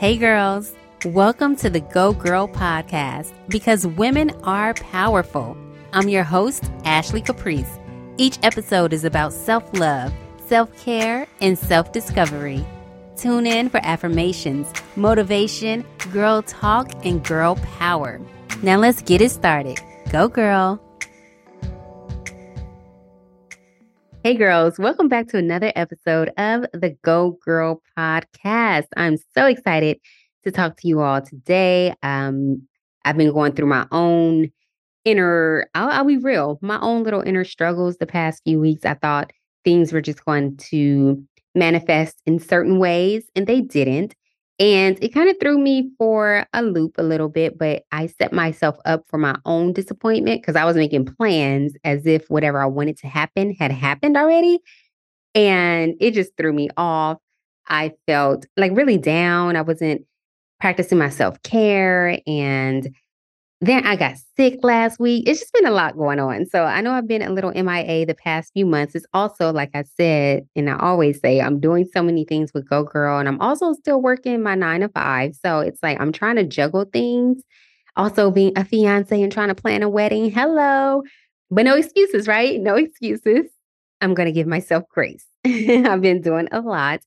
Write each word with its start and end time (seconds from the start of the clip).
Hey, 0.00 0.16
girls. 0.16 0.72
Welcome 1.04 1.56
to 1.56 1.68
the 1.68 1.80
Go 1.80 2.14
Girl 2.14 2.48
podcast 2.48 3.34
because 3.48 3.86
women 3.86 4.30
are 4.44 4.72
powerful. 4.72 5.58
I'm 5.92 6.08
your 6.08 6.24
host, 6.24 6.70
Ashley 6.86 7.20
Caprice. 7.20 7.78
Each 8.16 8.38
episode 8.42 8.94
is 8.94 9.04
about 9.04 9.34
self 9.34 9.62
love, 9.78 10.10
self 10.46 10.74
care, 10.82 11.26
and 11.42 11.58
self 11.58 11.92
discovery. 11.92 12.64
Tune 13.14 13.46
in 13.46 13.68
for 13.68 13.80
affirmations, 13.84 14.72
motivation, 14.96 15.84
girl 16.14 16.40
talk, 16.40 17.04
and 17.04 17.22
girl 17.22 17.56
power. 17.78 18.22
Now 18.62 18.78
let's 18.78 19.02
get 19.02 19.20
it 19.20 19.32
started. 19.32 19.80
Go, 20.10 20.28
girl. 20.28 20.80
Hey, 24.22 24.34
girls, 24.34 24.78
welcome 24.78 25.08
back 25.08 25.28
to 25.28 25.38
another 25.38 25.72
episode 25.76 26.30
of 26.36 26.66
the 26.74 26.94
Go 27.02 27.38
Girl 27.42 27.80
podcast. 27.96 28.84
I'm 28.94 29.16
so 29.16 29.46
excited 29.46 29.98
to 30.44 30.50
talk 30.50 30.76
to 30.76 30.88
you 30.88 31.00
all 31.00 31.22
today. 31.22 31.94
Um, 32.02 32.68
I've 33.06 33.16
been 33.16 33.32
going 33.32 33.52
through 33.52 33.68
my 33.68 33.86
own 33.90 34.50
inner, 35.06 35.70
I'll, 35.74 35.88
I'll 35.88 36.04
be 36.04 36.18
real, 36.18 36.58
my 36.60 36.78
own 36.80 37.02
little 37.02 37.22
inner 37.22 37.44
struggles 37.44 37.96
the 37.96 38.04
past 38.04 38.42
few 38.44 38.60
weeks. 38.60 38.84
I 38.84 38.92
thought 38.92 39.32
things 39.64 39.90
were 39.90 40.02
just 40.02 40.22
going 40.26 40.58
to 40.68 41.24
manifest 41.54 42.20
in 42.26 42.40
certain 42.40 42.78
ways, 42.78 43.24
and 43.34 43.46
they 43.46 43.62
didn't. 43.62 44.14
And 44.60 45.02
it 45.02 45.14
kind 45.14 45.30
of 45.30 45.36
threw 45.40 45.58
me 45.58 45.90
for 45.96 46.46
a 46.52 46.62
loop 46.62 46.96
a 46.98 47.02
little 47.02 47.30
bit, 47.30 47.56
but 47.56 47.84
I 47.92 48.08
set 48.08 48.30
myself 48.30 48.76
up 48.84 49.04
for 49.08 49.16
my 49.16 49.34
own 49.46 49.72
disappointment 49.72 50.42
because 50.42 50.54
I 50.54 50.66
was 50.66 50.76
making 50.76 51.06
plans 51.06 51.72
as 51.82 52.04
if 52.04 52.28
whatever 52.28 52.60
I 52.62 52.66
wanted 52.66 52.98
to 52.98 53.06
happen 53.06 53.56
had 53.58 53.72
happened 53.72 54.18
already. 54.18 54.60
And 55.34 55.94
it 55.98 56.12
just 56.12 56.36
threw 56.36 56.52
me 56.52 56.68
off. 56.76 57.16
I 57.68 57.92
felt 58.06 58.44
like 58.58 58.72
really 58.76 58.98
down. 58.98 59.56
I 59.56 59.62
wasn't 59.62 60.04
practicing 60.60 60.98
my 60.98 61.08
self 61.08 61.42
care 61.42 62.20
and 62.26 62.94
then 63.62 63.86
I 63.86 63.96
got 63.96 64.16
sick 64.36 64.60
last 64.62 64.98
week. 64.98 65.28
It's 65.28 65.40
just 65.40 65.52
been 65.52 65.66
a 65.66 65.70
lot 65.70 65.96
going 65.96 66.18
on. 66.18 66.46
So 66.46 66.64
I 66.64 66.80
know 66.80 66.92
I've 66.92 67.06
been 67.06 67.20
a 67.20 67.30
little 67.30 67.52
MIA 67.52 68.06
the 68.06 68.14
past 68.14 68.52
few 68.54 68.64
months. 68.64 68.94
It's 68.94 69.04
also, 69.12 69.52
like 69.52 69.70
I 69.74 69.82
said, 69.82 70.46
and 70.56 70.70
I 70.70 70.78
always 70.78 71.20
say, 71.20 71.42
I'm 71.42 71.60
doing 71.60 71.86
so 71.92 72.02
many 72.02 72.24
things 72.24 72.52
with 72.54 72.68
Go 72.68 72.84
Girl, 72.84 73.18
and 73.18 73.28
I'm 73.28 73.40
also 73.40 73.74
still 73.74 74.00
working 74.00 74.42
my 74.42 74.54
nine 74.54 74.80
to 74.80 74.88
five. 74.88 75.34
So 75.34 75.60
it's 75.60 75.82
like 75.82 76.00
I'm 76.00 76.12
trying 76.12 76.36
to 76.36 76.44
juggle 76.44 76.86
things. 76.90 77.42
Also, 77.96 78.30
being 78.30 78.56
a 78.56 78.64
fiance 78.64 79.20
and 79.20 79.32
trying 79.32 79.48
to 79.48 79.54
plan 79.54 79.82
a 79.82 79.88
wedding. 79.88 80.30
Hello. 80.30 81.02
But 81.50 81.64
no 81.64 81.76
excuses, 81.76 82.28
right? 82.28 82.60
No 82.60 82.76
excuses. 82.76 83.46
I'm 84.00 84.14
going 84.14 84.26
to 84.26 84.32
give 84.32 84.46
myself 84.46 84.84
grace. 84.88 85.26
I've 85.44 86.00
been 86.00 86.22
doing 86.22 86.48
a 86.52 86.60
lot 86.60 87.00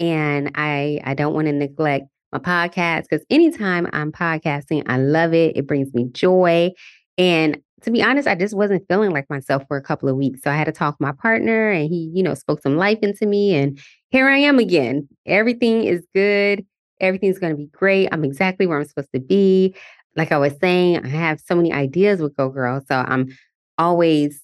and 0.00 0.50
I 0.54 1.00
I 1.04 1.14
don't 1.14 1.34
want 1.34 1.46
to 1.46 1.52
neglect 1.52 2.06
my 2.34 2.40
podcast 2.40 3.04
because 3.08 3.24
anytime 3.30 3.88
I'm 3.92 4.12
podcasting, 4.12 4.82
I 4.86 4.98
love 4.98 5.32
it. 5.32 5.56
It 5.56 5.66
brings 5.66 5.94
me 5.94 6.08
joy. 6.12 6.72
And 7.16 7.58
to 7.82 7.90
be 7.90 8.02
honest, 8.02 8.26
I 8.26 8.34
just 8.34 8.56
wasn't 8.56 8.86
feeling 8.88 9.10
like 9.10 9.28
myself 9.30 9.62
for 9.68 9.76
a 9.76 9.82
couple 9.82 10.08
of 10.08 10.16
weeks. 10.16 10.40
So 10.42 10.50
I 10.50 10.56
had 10.56 10.64
to 10.64 10.72
talk 10.72 10.96
to 10.98 11.02
my 11.02 11.12
partner 11.12 11.70
and 11.70 11.88
he, 11.88 12.10
you 12.14 12.22
know, 12.22 12.34
spoke 12.34 12.62
some 12.62 12.76
life 12.76 12.98
into 13.02 13.26
me. 13.26 13.54
And 13.54 13.78
here 14.10 14.28
I 14.28 14.38
am 14.38 14.58
again. 14.58 15.08
Everything 15.26 15.84
is 15.84 16.06
good. 16.14 16.64
Everything's 17.00 17.38
going 17.38 17.52
to 17.52 17.56
be 17.56 17.66
great. 17.66 18.08
I'm 18.10 18.24
exactly 18.24 18.66
where 18.66 18.78
I'm 18.78 18.84
supposed 18.84 19.12
to 19.14 19.20
be. 19.20 19.74
Like 20.16 20.32
I 20.32 20.38
was 20.38 20.54
saying, 20.60 21.04
I 21.04 21.08
have 21.08 21.40
so 21.40 21.54
many 21.54 21.72
ideas 21.72 22.20
with 22.20 22.36
Go 22.36 22.48
Girl. 22.48 22.82
So 22.88 22.96
I'm 23.06 23.36
always, 23.78 24.40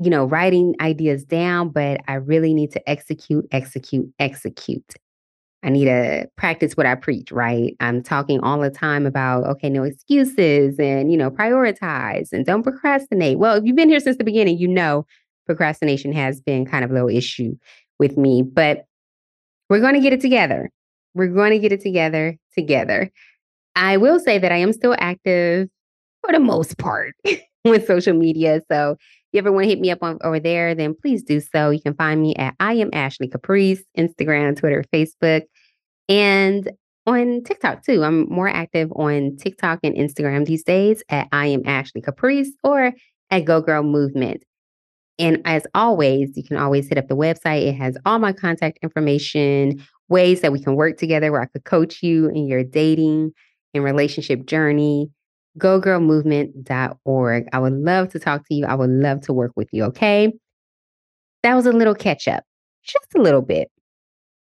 you 0.00 0.10
know, 0.10 0.24
writing 0.24 0.74
ideas 0.80 1.24
down, 1.24 1.68
but 1.68 2.00
I 2.08 2.14
really 2.14 2.54
need 2.54 2.72
to 2.72 2.90
execute, 2.90 3.46
execute, 3.52 4.10
execute. 4.18 4.94
I 5.62 5.68
need 5.68 5.84
to 5.84 6.26
practice 6.36 6.76
what 6.76 6.86
I 6.86 6.94
preach, 6.94 7.30
right? 7.30 7.76
I'm 7.80 8.02
talking 8.02 8.40
all 8.40 8.60
the 8.60 8.70
time 8.70 9.04
about, 9.04 9.44
okay, 9.44 9.68
no 9.68 9.82
excuses 9.82 10.78
and, 10.78 11.12
you 11.12 11.18
know, 11.18 11.30
prioritize 11.30 12.32
and 12.32 12.46
don't 12.46 12.62
procrastinate. 12.62 13.38
Well, 13.38 13.56
if 13.56 13.64
you've 13.64 13.76
been 13.76 13.90
here 13.90 14.00
since 14.00 14.16
the 14.16 14.24
beginning, 14.24 14.58
you 14.58 14.68
know 14.68 15.04
procrastination 15.46 16.12
has 16.12 16.40
been 16.40 16.64
kind 16.64 16.84
of 16.84 16.90
a 16.90 16.94
little 16.94 17.08
issue 17.08 17.56
with 17.98 18.16
me, 18.16 18.42
but 18.42 18.86
we're 19.68 19.80
going 19.80 19.94
to 19.94 20.00
get 20.00 20.12
it 20.12 20.20
together. 20.20 20.70
We're 21.14 21.28
going 21.28 21.50
to 21.50 21.58
get 21.58 21.72
it 21.72 21.80
together 21.80 22.36
together. 22.54 23.10
I 23.74 23.96
will 23.96 24.20
say 24.20 24.38
that 24.38 24.52
I 24.52 24.56
am 24.56 24.72
still 24.72 24.94
active 24.98 25.68
for 26.22 26.32
the 26.32 26.40
most 26.40 26.78
part 26.78 27.14
with 27.64 27.86
social 27.86 28.14
media. 28.14 28.60
So 28.70 28.92
if 28.92 28.98
you 29.32 29.38
ever 29.38 29.52
want 29.52 29.64
to 29.64 29.68
hit 29.68 29.80
me 29.80 29.90
up 29.90 30.02
on, 30.02 30.18
over 30.22 30.40
there, 30.40 30.74
then 30.74 30.94
please 30.94 31.22
do 31.22 31.40
so. 31.40 31.70
You 31.70 31.80
can 31.80 31.94
find 31.94 32.20
me 32.20 32.34
at 32.36 32.54
I 32.60 32.74
am 32.74 32.90
Ashley 32.92 33.28
Caprice, 33.28 33.82
Instagram, 33.96 34.56
Twitter, 34.56 34.84
Facebook, 34.92 35.42
and 36.10 36.70
on 37.06 37.42
TikTok 37.44 37.84
too. 37.84 38.04
I'm 38.04 38.28
more 38.28 38.48
active 38.48 38.92
on 38.92 39.36
TikTok 39.38 39.80
and 39.82 39.96
Instagram 39.96 40.44
these 40.44 40.62
days 40.62 41.02
at 41.08 41.28
I 41.32 41.46
am 41.46 41.62
Ashley 41.64 42.02
Caprice 42.02 42.50
or 42.62 42.92
at 43.30 43.44
Go 43.46 43.62
Girl 43.62 43.82
Movement. 43.82 44.44
And 45.18 45.40
as 45.46 45.66
always, 45.74 46.36
you 46.36 46.44
can 46.44 46.58
always 46.58 46.88
hit 46.88 46.98
up 46.98 47.08
the 47.08 47.16
website. 47.16 47.62
It 47.62 47.74
has 47.76 47.96
all 48.04 48.18
my 48.18 48.32
contact 48.32 48.78
information, 48.82 49.82
ways 50.08 50.42
that 50.42 50.52
we 50.52 50.62
can 50.62 50.76
work 50.76 50.98
together 50.98 51.32
where 51.32 51.42
I 51.42 51.46
could 51.46 51.64
coach 51.64 52.02
you 52.02 52.28
in 52.28 52.46
your 52.46 52.64
dating 52.64 53.32
and 53.72 53.84
relationship 53.84 54.44
journey 54.44 55.10
gogirlmovement.org. 55.58 57.48
I 57.52 57.58
would 57.58 57.72
love 57.72 58.08
to 58.10 58.18
talk 58.18 58.46
to 58.48 58.54
you. 58.54 58.66
I 58.66 58.74
would 58.74 58.90
love 58.90 59.20
to 59.22 59.32
work 59.32 59.52
with 59.56 59.68
you. 59.72 59.84
Okay. 59.84 60.32
That 61.42 61.54
was 61.54 61.66
a 61.66 61.72
little 61.72 61.94
catch 61.94 62.28
up, 62.28 62.44
just 62.84 63.06
a 63.16 63.20
little 63.20 63.42
bit. 63.42 63.70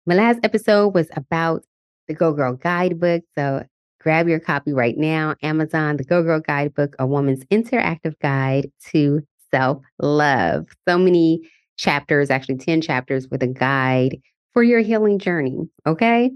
My 0.06 0.16
last 0.16 0.40
episode 0.44 0.90
was 0.90 1.08
about 1.16 1.64
the 2.10 2.14
Go 2.14 2.34
Girl 2.34 2.56
Guidebook. 2.56 3.24
So 3.36 3.64
grab 4.02 4.28
your 4.28 4.40
copy 4.40 4.74
right 4.74 4.98
now. 4.98 5.36
Amazon, 5.42 5.96
the 5.96 6.04
Go 6.04 6.22
Girl 6.22 6.42
Guidebook, 6.42 6.94
a 7.00 7.08
woman's 7.08 7.46
interactive 7.46 8.20
guide 8.20 8.70
to 8.92 9.22
self 9.50 9.82
love. 10.00 10.68
So 10.88 10.98
many 10.98 11.40
chapters, 11.78 12.30
actually 12.30 12.58
10 12.58 12.82
chapters 12.82 13.30
with 13.30 13.42
a 13.44 13.48
guide 13.48 14.18
for 14.54 14.62
your 14.62 14.82
healing 14.82 15.20
journey. 15.20 15.70
Okay. 15.88 16.32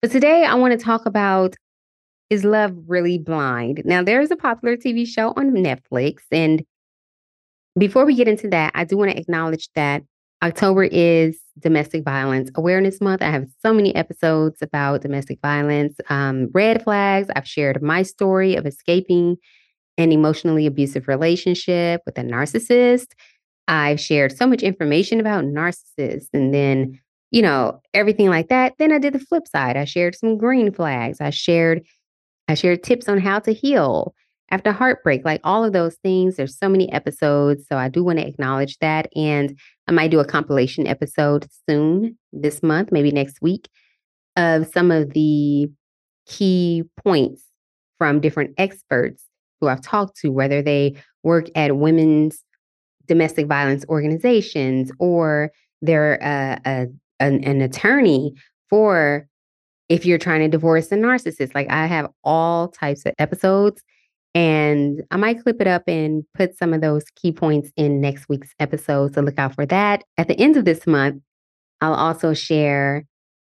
But 0.00 0.10
today 0.10 0.44
I 0.44 0.54
want 0.56 0.78
to 0.78 0.84
talk 0.84 1.06
about 1.06 1.54
is 2.28 2.44
Love 2.44 2.74
Really 2.88 3.18
Blind? 3.18 3.82
Now, 3.84 4.02
there 4.02 4.20
is 4.20 4.30
a 4.30 4.36
popular 4.36 4.76
TV 4.76 5.06
show 5.06 5.34
on 5.36 5.50
Netflix. 5.50 6.22
And 6.32 6.64
before 7.78 8.06
we 8.06 8.14
get 8.14 8.26
into 8.26 8.48
that, 8.48 8.72
I 8.74 8.84
do 8.84 8.96
want 8.96 9.10
to 9.10 9.18
acknowledge 9.18 9.68
that 9.74 10.02
October 10.42 10.84
is 10.84 11.41
Domestic 11.58 12.04
Violence 12.04 12.50
Awareness 12.54 13.00
Month. 13.00 13.22
I 13.22 13.30
have 13.30 13.46
so 13.60 13.72
many 13.72 13.94
episodes 13.94 14.62
about 14.62 15.02
domestic 15.02 15.38
violence, 15.42 15.96
um, 16.08 16.48
red 16.52 16.82
flags. 16.82 17.28
I've 17.36 17.46
shared 17.46 17.82
my 17.82 18.02
story 18.02 18.54
of 18.56 18.66
escaping 18.66 19.36
an 19.98 20.12
emotionally 20.12 20.66
abusive 20.66 21.08
relationship 21.08 22.02
with 22.06 22.18
a 22.18 22.22
narcissist. 22.22 23.08
I've 23.68 24.00
shared 24.00 24.36
so 24.36 24.46
much 24.46 24.62
information 24.62 25.20
about 25.20 25.44
narcissists 25.44 26.28
and 26.32 26.52
then, 26.52 26.98
you 27.30 27.42
know, 27.42 27.80
everything 27.94 28.28
like 28.28 28.48
that. 28.48 28.74
Then 28.78 28.92
I 28.92 28.98
did 28.98 29.12
the 29.12 29.18
flip 29.18 29.46
side. 29.46 29.76
I 29.76 29.84
shared 29.84 30.14
some 30.14 30.38
green 30.38 30.72
flags. 30.72 31.20
I 31.20 31.30
shared 31.30 31.86
I 32.48 32.54
shared 32.54 32.82
tips 32.82 33.08
on 33.08 33.18
how 33.18 33.38
to 33.40 33.52
heal 33.52 34.14
after 34.50 34.72
heartbreak, 34.72 35.24
like 35.24 35.40
all 35.44 35.64
of 35.64 35.72
those 35.72 35.96
things. 36.02 36.36
There's 36.36 36.58
so 36.58 36.68
many 36.68 36.92
episodes. 36.92 37.64
So 37.68 37.78
I 37.78 37.88
do 37.88 38.04
want 38.04 38.18
to 38.18 38.26
acknowledge 38.26 38.78
that. 38.78 39.08
And 39.16 39.58
I 39.88 39.92
might 39.92 40.10
do 40.10 40.20
a 40.20 40.24
compilation 40.24 40.86
episode 40.86 41.46
soon 41.68 42.18
this 42.32 42.62
month, 42.62 42.92
maybe 42.92 43.10
next 43.10 43.42
week, 43.42 43.68
of 44.36 44.66
some 44.72 44.90
of 44.90 45.12
the 45.12 45.70
key 46.26 46.84
points 47.04 47.44
from 47.98 48.20
different 48.20 48.54
experts 48.58 49.24
who 49.60 49.68
I've 49.68 49.82
talked 49.82 50.16
to, 50.18 50.28
whether 50.28 50.62
they 50.62 50.94
work 51.22 51.46
at 51.54 51.76
women's 51.76 52.44
domestic 53.06 53.46
violence 53.46 53.84
organizations 53.88 54.90
or 54.98 55.50
they're 55.82 56.22
uh, 56.22 56.58
a, 56.64 56.86
an, 57.20 57.44
an 57.44 57.60
attorney 57.60 58.32
for 58.70 59.26
if 59.88 60.06
you're 60.06 60.18
trying 60.18 60.40
to 60.40 60.48
divorce 60.48 60.90
a 60.92 60.96
narcissist. 60.96 61.54
Like 61.54 61.70
I 61.70 61.86
have 61.86 62.08
all 62.24 62.68
types 62.68 63.04
of 63.04 63.14
episodes 63.18 63.82
and 64.34 65.02
I 65.10 65.16
might 65.16 65.42
clip 65.42 65.60
it 65.60 65.66
up 65.66 65.82
and 65.86 66.24
put 66.34 66.56
some 66.56 66.72
of 66.72 66.80
those 66.80 67.04
key 67.16 67.32
points 67.32 67.70
in 67.76 68.00
next 68.00 68.28
week's 68.28 68.54
episode. 68.58 69.14
So 69.14 69.20
look 69.20 69.38
out 69.38 69.54
for 69.54 69.66
that. 69.66 70.04
At 70.16 70.28
the 70.28 70.38
end 70.38 70.56
of 70.56 70.64
this 70.64 70.86
month, 70.86 71.22
I'll 71.80 71.94
also 71.94 72.32
share 72.32 73.04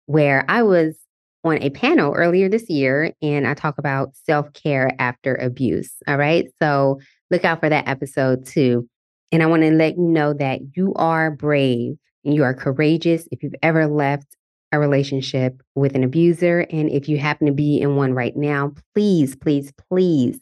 where 0.06 0.44
I 0.48 0.62
was 0.62 0.96
on 1.44 1.62
a 1.62 1.70
panel 1.70 2.14
earlier 2.14 2.48
this 2.48 2.68
year 2.68 3.12
and 3.22 3.46
I 3.46 3.54
talk 3.54 3.78
about 3.78 4.10
self 4.14 4.52
care 4.52 4.92
after 4.98 5.34
abuse. 5.36 5.92
All 6.06 6.16
right. 6.16 6.46
So 6.60 7.00
look 7.30 7.44
out 7.44 7.60
for 7.60 7.68
that 7.68 7.88
episode 7.88 8.46
too. 8.46 8.88
And 9.32 9.42
I 9.42 9.46
want 9.46 9.62
to 9.62 9.70
let 9.70 9.96
you 9.96 10.04
know 10.04 10.32
that 10.34 10.60
you 10.76 10.94
are 10.94 11.30
brave 11.30 11.96
and 12.24 12.34
you 12.34 12.44
are 12.44 12.54
courageous 12.54 13.26
if 13.32 13.42
you've 13.42 13.54
ever 13.62 13.86
left 13.86 14.36
a 14.72 14.78
relationship 14.78 15.62
with 15.74 15.94
an 15.94 16.04
abuser. 16.04 16.66
And 16.70 16.90
if 16.90 17.08
you 17.08 17.18
happen 17.18 17.46
to 17.46 17.52
be 17.52 17.80
in 17.80 17.96
one 17.96 18.12
right 18.12 18.36
now, 18.36 18.74
please, 18.94 19.34
please, 19.34 19.72
please 19.90 20.38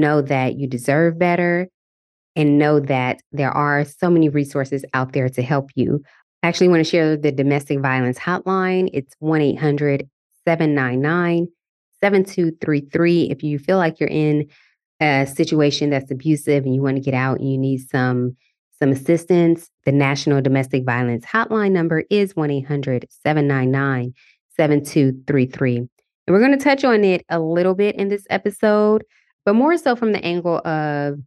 know 0.00 0.22
that 0.22 0.56
you 0.56 0.66
deserve 0.66 1.18
better 1.18 1.68
and 2.36 2.58
know 2.58 2.80
that 2.80 3.20
there 3.32 3.50
are 3.50 3.84
so 3.84 4.10
many 4.10 4.28
resources 4.28 4.84
out 4.94 5.12
there 5.12 5.28
to 5.28 5.42
help 5.42 5.70
you. 5.74 6.02
I 6.42 6.48
actually 6.48 6.68
want 6.68 6.80
to 6.80 6.90
share 6.90 7.16
the 7.16 7.32
domestic 7.32 7.80
violence 7.80 8.18
hotline. 8.18 8.90
It's 8.92 9.14
1 9.18 9.40
800 9.40 10.08
799 10.46 11.48
7233. 12.02 13.30
If 13.30 13.42
you 13.42 13.58
feel 13.58 13.78
like 13.78 13.98
you're 13.98 14.10
in 14.10 14.48
a 15.00 15.26
situation 15.26 15.90
that's 15.90 16.10
abusive 16.10 16.64
and 16.64 16.74
you 16.74 16.82
want 16.82 16.96
to 16.96 17.02
get 17.02 17.14
out 17.14 17.40
and 17.40 17.50
you 17.50 17.58
need 17.58 17.88
some 17.88 18.36
some 18.78 18.90
assistance, 18.90 19.70
the 19.84 19.92
National 19.92 20.42
Domestic 20.42 20.84
Violence 20.84 21.24
Hotline 21.24 21.72
number 21.72 22.04
is 22.10 22.34
1 22.34 22.50
800 22.50 23.06
799 23.08 24.12
7233. 24.56 25.76
And 25.76 25.88
we're 26.28 26.40
going 26.40 26.58
to 26.58 26.62
touch 26.62 26.84
on 26.84 27.04
it 27.04 27.24
a 27.28 27.38
little 27.38 27.74
bit 27.74 27.96
in 27.96 28.08
this 28.08 28.26
episode, 28.30 29.04
but 29.44 29.54
more 29.54 29.76
so 29.76 29.96
from 29.96 30.12
the 30.12 30.24
angle 30.24 30.58
of 30.66 31.18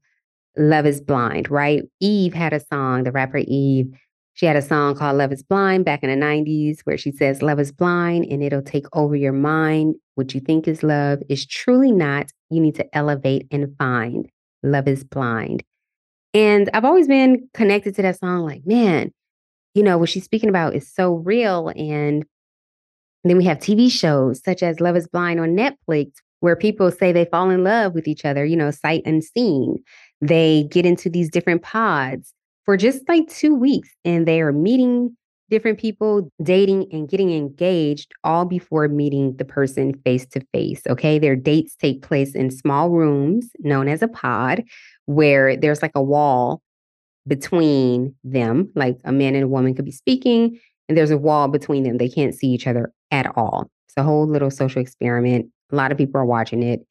Love 0.57 0.85
is 0.85 1.01
Blind, 1.01 1.49
right? 1.51 1.83
Eve 1.99 2.33
had 2.33 2.53
a 2.53 2.59
song, 2.59 3.03
the 3.03 3.11
rapper 3.11 3.37
Eve. 3.37 3.93
She 4.33 4.45
had 4.45 4.55
a 4.55 4.61
song 4.61 4.95
called 4.95 5.17
Love 5.17 5.31
is 5.31 5.43
Blind 5.43 5.85
back 5.85 6.03
in 6.03 6.09
the 6.09 6.25
90s 6.25 6.81
where 6.83 6.97
she 6.97 7.11
says, 7.11 7.41
Love 7.41 7.59
is 7.59 7.71
blind 7.71 8.25
and 8.25 8.43
it'll 8.43 8.61
take 8.61 8.85
over 8.93 9.15
your 9.15 9.33
mind. 9.33 9.95
What 10.15 10.33
you 10.33 10.41
think 10.41 10.67
is 10.67 10.83
love 10.83 11.19
is 11.29 11.45
truly 11.45 11.91
not. 11.91 12.31
You 12.49 12.59
need 12.59 12.75
to 12.75 12.95
elevate 12.95 13.47
and 13.51 13.75
find. 13.77 14.29
Love 14.63 14.87
is 14.87 15.03
blind. 15.03 15.63
And 16.33 16.69
I've 16.73 16.85
always 16.85 17.07
been 17.07 17.49
connected 17.53 17.95
to 17.95 18.01
that 18.03 18.19
song, 18.19 18.45
like, 18.45 18.61
man, 18.65 19.11
you 19.73 19.83
know, 19.83 19.97
what 19.97 20.09
she's 20.09 20.23
speaking 20.23 20.49
about 20.49 20.75
is 20.75 20.91
so 20.91 21.15
real. 21.15 21.69
And 21.75 22.25
then 23.23 23.37
we 23.37 23.45
have 23.45 23.57
TV 23.57 23.91
shows 23.91 24.43
such 24.43 24.63
as 24.63 24.79
Love 24.79 24.95
is 24.95 25.07
Blind 25.07 25.39
on 25.39 25.55
Netflix, 25.55 26.13
where 26.39 26.55
people 26.55 26.91
say 26.91 27.11
they 27.11 27.25
fall 27.25 27.49
in 27.49 27.63
love 27.63 27.93
with 27.93 28.07
each 28.07 28.25
other, 28.25 28.45
you 28.45 28.55
know, 28.55 28.71
sight 28.71 29.01
unseen. 29.05 29.77
They 30.21 30.67
get 30.71 30.85
into 30.85 31.09
these 31.09 31.29
different 31.29 31.61
pods 31.61 32.33
for 32.65 32.77
just 32.77 33.07
like 33.07 33.27
two 33.27 33.55
weeks 33.55 33.89
and 34.05 34.27
they 34.27 34.41
are 34.41 34.51
meeting 34.51 35.15
different 35.49 35.79
people, 35.79 36.29
dating 36.43 36.87
and 36.91 37.07
getting 37.07 37.31
engaged 37.31 38.11
all 38.23 38.45
before 38.45 38.87
meeting 38.89 39.35
the 39.37 39.45
person 39.45 39.93
face 40.03 40.25
to 40.25 40.41
face. 40.53 40.81
Okay. 40.89 41.19
Their 41.19 41.35
dates 41.35 41.75
take 41.75 42.01
place 42.01 42.35
in 42.35 42.51
small 42.51 42.89
rooms 42.89 43.49
known 43.59 43.87
as 43.87 44.01
a 44.01 44.07
pod 44.07 44.63
where 45.05 45.55
there's 45.55 45.81
like 45.81 45.95
a 45.95 46.03
wall 46.03 46.61
between 47.27 48.15
them, 48.23 48.71
like 48.75 48.97
a 49.03 49.11
man 49.11 49.35
and 49.35 49.45
a 49.45 49.47
woman 49.47 49.73
could 49.73 49.85
be 49.85 49.91
speaking, 49.91 50.59
and 50.87 50.97
there's 50.97 51.11
a 51.11 51.17
wall 51.17 51.47
between 51.47 51.83
them. 51.83 51.97
They 51.97 52.09
can't 52.09 52.33
see 52.33 52.47
each 52.47 52.67
other 52.67 52.91
at 53.11 53.31
all. 53.37 53.69
It's 53.87 53.97
a 53.97 54.03
whole 54.03 54.27
little 54.27 54.51
social 54.51 54.81
experiment. 54.81 55.47
A 55.71 55.75
lot 55.75 55.91
of 55.91 55.97
people 55.97 56.19
are 56.19 56.25
watching 56.25 56.63
it. 56.63 56.85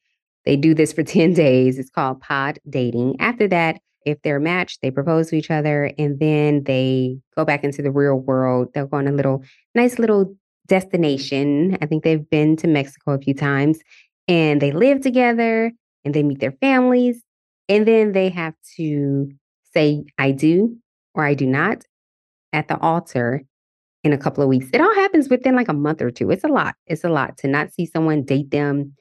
They 0.45 0.57
do 0.57 0.75
this 0.75 0.93
for 0.93 1.03
10 1.05 1.33
days. 1.35 1.79
It's 1.79 1.91
called 1.91 2.21
pod 2.21 2.59
dating. 2.69 3.17
After 3.21 3.49
that, 3.49 3.81
if 4.05 4.23
they're 4.23 4.41
matched, 4.41 4.81
they 4.83 4.91
propose 4.91 5.31
to 5.31 5.37
each 5.37 5.51
other 5.51 5.91
and 5.99 6.21
then 6.21 6.63
they 6.63 7.19
go 7.37 7.45
back 7.45 7.65
into 7.65 7.83
the 7.83 7.91
real 7.91 8.15
world. 8.15 8.69
They'll 8.73 8.87
go 8.87 8.99
on 8.99 9.09
a 9.09 9.13
little 9.13 9.43
nice 9.75 9.99
little 9.99 10.37
destination. 10.67 11.77
I 11.83 11.87
think 11.87 12.05
they've 12.05 12.29
been 12.31 12.57
to 12.59 12.69
Mexico 12.69 13.13
a 13.13 13.19
few 13.19 13.35
times 13.35 13.81
and 14.29 14.63
they 14.63 14.71
live 14.71 15.01
together 15.01 15.73
and 16.05 16.15
they 16.15 16.23
meet 16.23 16.39
their 16.39 16.53
families. 16.53 17.21
And 17.69 17.87
then 17.87 18.13
they 18.13 18.29
have 18.29 18.55
to 18.77 19.29
say, 19.75 20.05
I 20.19 20.31
do 20.31 20.77
or 21.15 21.25
I 21.25 21.35
do 21.35 21.47
not 21.47 21.83
at 22.53 22.69
the 22.69 22.79
altar 22.79 23.43
in 24.07 24.13
a 24.13 24.19
couple 24.19 24.41
of 24.41 24.49
weeks. 24.49 24.69
It 24.73 24.81
all 24.81 24.95
happens 24.95 25.29
within 25.29 25.57
like 25.57 25.69
a 25.69 25.75
month 25.75 26.01
or 26.01 26.13
two. 26.13 26.31
It's 26.31 26.45
a 26.45 26.49
lot. 26.49 26.77
It's 26.87 27.03
a 27.03 27.09
lot 27.09 27.37
to 27.39 27.49
not 27.49 27.75
see 27.75 27.87
someone, 27.87 28.23
date 28.23 28.53
them, 28.53 28.95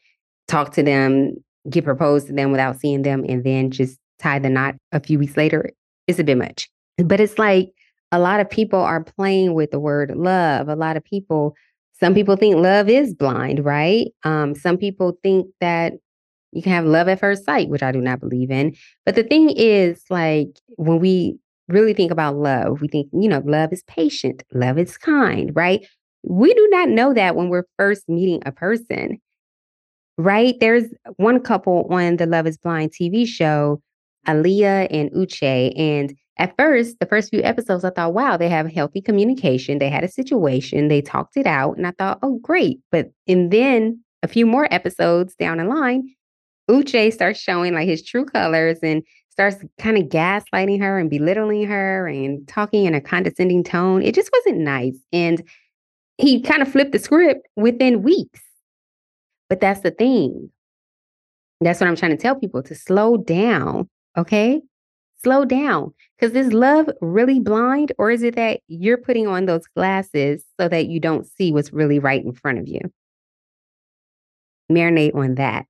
talk 0.47 0.73
to 0.73 0.83
them, 0.83 1.35
get 1.69 1.85
proposed 1.85 2.25
to 2.27 2.33
them 2.33 2.51
without 2.51 2.79
seeing 2.79 3.03
them, 3.03 3.23
and 3.29 3.43
then 3.43 3.69
just 3.69 3.99
tie 4.19 4.39
the 4.39 4.49
knot 4.49 4.75
a 4.91 4.99
few 4.99 5.19
weeks 5.19 5.37
later 5.37 5.69
It's 6.07 6.17
a 6.17 6.23
bit 6.23 6.37
much. 6.37 6.67
But 6.97 7.19
it's 7.19 7.37
like 7.37 7.69
a 8.11 8.17
lot 8.17 8.39
of 8.39 8.49
people 8.49 8.79
are 8.79 9.03
playing 9.03 9.53
with 9.53 9.69
the 9.69 9.79
word 9.79 10.11
love. 10.15 10.69
A 10.69 10.75
lot 10.75 10.97
of 10.97 11.03
people, 11.03 11.55
some 11.99 12.15
people 12.15 12.35
think 12.35 12.55
love 12.55 12.89
is 12.89 13.13
blind, 13.13 13.63
right? 13.63 14.07
Um, 14.23 14.55
some 14.55 14.77
people 14.77 15.19
think 15.21 15.47
that 15.61 15.93
you 16.51 16.63
can 16.63 16.71
have 16.71 16.85
love 16.85 17.07
at 17.09 17.19
first 17.19 17.45
sight, 17.45 17.69
which 17.69 17.83
I 17.83 17.91
do 17.91 18.01
not 18.01 18.19
believe 18.19 18.49
in. 18.49 18.75
But 19.05 19.15
the 19.15 19.23
thing 19.23 19.51
is, 19.51 20.03
like, 20.09 20.47
when 20.77 20.99
we 20.99 21.37
really 21.67 21.93
think 21.93 22.11
about 22.11 22.35
love, 22.35 22.81
we 22.81 22.87
think, 22.87 23.07
you 23.13 23.27
know, 23.27 23.41
love 23.45 23.73
is 23.73 23.83
patient, 23.83 24.43
love 24.53 24.77
is 24.77 24.97
kind, 24.97 25.51
right? 25.55 25.85
We 26.23 26.53
do 26.53 26.67
not 26.71 26.89
know 26.89 27.13
that 27.13 27.35
when 27.35 27.49
we're 27.49 27.65
first 27.77 28.07
meeting 28.07 28.41
a 28.45 28.51
person, 28.51 29.19
right? 30.17 30.55
There's 30.59 30.85
one 31.17 31.39
couple 31.41 31.87
on 31.91 32.17
the 32.17 32.25
Love 32.25 32.47
is 32.47 32.57
Blind 32.57 32.91
TV 32.91 33.27
show 33.27 33.81
Aaliyah 34.27 34.87
and 34.89 35.11
Uche. 35.11 35.77
And 35.79 36.15
at 36.37 36.55
first, 36.57 36.99
the 36.99 37.05
first 37.05 37.29
few 37.29 37.41
episodes, 37.43 37.85
I 37.85 37.91
thought, 37.91 38.13
wow, 38.13 38.37
they 38.37 38.49
have 38.49 38.71
healthy 38.71 39.01
communication. 39.01 39.79
They 39.79 39.89
had 39.89 40.03
a 40.03 40.09
situation, 40.09 40.87
they 40.87 41.01
talked 41.01 41.37
it 41.37 41.47
out. 41.47 41.77
And 41.77 41.87
I 41.87 41.91
thought, 41.91 42.19
oh, 42.23 42.39
great. 42.41 42.79
But 42.91 43.11
and 43.27 43.51
then 43.51 44.03
a 44.23 44.27
few 44.27 44.45
more 44.45 44.67
episodes 44.71 45.35
down 45.35 45.57
the 45.57 45.65
line, 45.65 46.09
Uche 46.69 47.13
starts 47.13 47.39
showing 47.39 47.73
like 47.73 47.87
his 47.87 48.03
true 48.03 48.25
colors 48.25 48.79
and 48.81 49.03
starts 49.35 49.57
kind 49.77 49.97
of 49.97 50.05
gaslighting 50.05 50.79
her 50.79 50.97
and 50.97 51.09
belittling 51.09 51.67
her 51.67 52.07
and 52.07 52.47
talking 52.47 52.85
in 52.85 52.95
a 52.95 53.01
condescending 53.01 53.63
tone. 53.63 54.01
It 54.01 54.15
just 54.15 54.31
wasn't 54.33 54.61
nice. 54.61 54.97
And 55.11 55.43
he 56.17 56.41
kind 56.41 56.61
of 56.61 56.71
flipped 56.71 56.93
the 56.93 56.99
script 56.99 57.47
within 57.55 58.01
weeks. 58.01 58.41
But 59.49 59.59
that's 59.59 59.81
the 59.81 59.91
thing. 59.91 60.49
That's 61.61 61.79
what 61.79 61.87
I'm 61.87 61.95
trying 61.95 62.11
to 62.11 62.17
tell 62.17 62.35
people 62.35 62.63
to 62.63 62.75
slow 62.75 63.17
down 63.17 63.89
Okay. 64.17 64.61
Slow 65.23 65.45
down. 65.45 65.93
Because 66.17 66.35
is 66.35 66.53
love 66.53 66.89
really 67.01 67.39
blind, 67.39 67.91
or 67.97 68.11
is 68.11 68.23
it 68.23 68.35
that 68.35 68.61
you're 68.67 68.97
putting 68.97 69.27
on 69.27 69.45
those 69.45 69.67
glasses 69.75 70.45
so 70.59 70.69
that 70.69 70.87
you 70.87 70.99
don't 70.99 71.25
see 71.25 71.51
what's 71.51 71.73
really 71.73 71.99
right 71.99 72.23
in 72.23 72.31
front 72.31 72.59
of 72.59 72.67
you? 72.67 72.79
Marinate 74.71 75.15
on 75.15 75.35
that. 75.35 75.67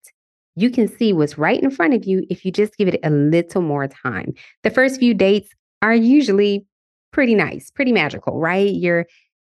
You 0.56 0.69
can 0.69 0.88
see 0.88 1.12
what's 1.13 1.38
right 1.38 1.62
in 1.62 1.69
front 1.69 1.94
of 1.94 2.06
you 2.06 2.25
if 2.30 2.46
you 2.46 2.52
just 2.52 2.78
give 2.78 2.88
it 2.88 3.00
a 3.04 3.10
little 3.10 3.62
more 3.62 3.88
time. 3.88 4.34
The 4.63 4.69
first 4.69 5.00
few 5.00 5.13
dates 5.13 5.50
are 5.81 5.94
usually 5.94 6.66
pretty 7.12 7.36
nice, 7.36 7.72
pretty 7.72 7.92
magical, 7.92 8.40
right? 8.40 8.74
You're 8.74 9.06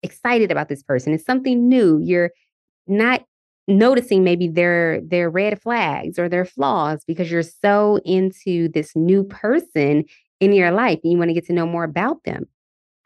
excited 0.03 0.51
about 0.51 0.69
this 0.69 0.83
person. 0.83 1.13
It's 1.13 1.25
something 1.25 1.69
new. 1.69 1.99
You're 2.01 2.31
not 2.87 3.25
noticing 3.69 4.25
maybe 4.25 4.49
their 4.49 5.01
their 5.03 5.31
red 5.31 5.61
flags 5.61 6.19
or 6.19 6.29
their 6.29 6.45
flaws 6.45 7.05
because 7.07 7.31
you're 7.31 7.43
so 7.43 8.01
into 8.05 8.69
this 8.69 8.95
new 8.97 9.23
person 9.25 10.05
in 10.41 10.53
your 10.53 10.73
life 10.73 10.99
and 11.03 11.13
you 11.13 11.19
want 11.19 11.29
to 11.29 11.35
get 11.35 11.47
to 11.47 11.53
know 11.53 11.67
more 11.67 11.85
about 11.85 12.23
them. 12.25 12.47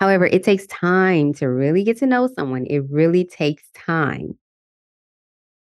However, 0.00 0.26
it 0.26 0.42
takes 0.42 0.66
time 0.66 1.32
to 1.34 1.46
really 1.46 1.84
get 1.84 1.98
to 1.98 2.06
know 2.06 2.28
someone. 2.34 2.66
It 2.66 2.82
really 2.90 3.24
takes 3.24 3.62
time. 3.74 4.38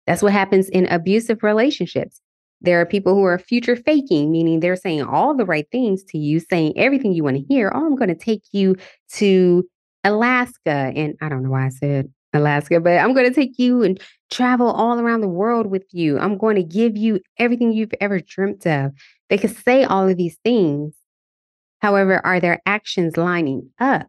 That's 0.06 0.22
what 0.22 0.32
happens 0.32 0.70
in 0.70 0.86
abusive 0.88 1.44
relationships. 1.44 2.22
There 2.62 2.82
are 2.82 2.86
people 2.86 3.14
who 3.14 3.24
are 3.24 3.38
future 3.38 3.76
faking, 3.76 4.32
meaning 4.32 4.60
they're 4.60 4.76
saying 4.76 5.04
all 5.04 5.36
the 5.36 5.46
right 5.46 5.68
things 5.72 6.04
to 6.06 6.18
you, 6.18 6.40
saying 6.40 6.74
everything 6.76 7.14
you 7.14 7.24
want 7.24 7.38
to 7.38 7.44
hear. 7.44 7.72
Oh, 7.74 7.86
I'm 7.86 7.96
going 7.96 8.10
to 8.10 8.16
take 8.16 8.44
you 8.52 8.76
to 9.14 9.64
Alaska. 10.04 10.92
And 10.96 11.16
I 11.22 11.30
don't 11.30 11.44
know 11.44 11.52
why 11.52 11.68
I 11.68 11.70
said 11.70 12.12
Alaska, 12.34 12.80
but 12.80 12.98
I'm 12.98 13.14
going 13.14 13.28
to 13.28 13.34
take 13.34 13.60
you 13.60 13.84
and 13.84 14.02
travel 14.32 14.72
all 14.72 15.00
around 15.00 15.22
the 15.22 15.28
world 15.28 15.68
with 15.68 15.86
you. 15.92 16.18
I'm 16.20 16.38
going 16.38 16.56
to 16.56 16.64
give 16.64 16.98
you 16.98 17.20
everything 17.38 17.74
you've 17.74 17.94
ever 18.02 18.20
dreamt 18.20 18.66
of. 18.66 18.92
They 19.30 19.38
could 19.38 19.56
say 19.56 19.84
all 19.84 20.08
of 20.08 20.18
these 20.18 20.38
things. 20.44 20.96
However, 21.80 22.26
are 22.26 22.40
their 22.40 22.60
actions 22.66 23.18
lining 23.18 23.70
up? 23.80 24.08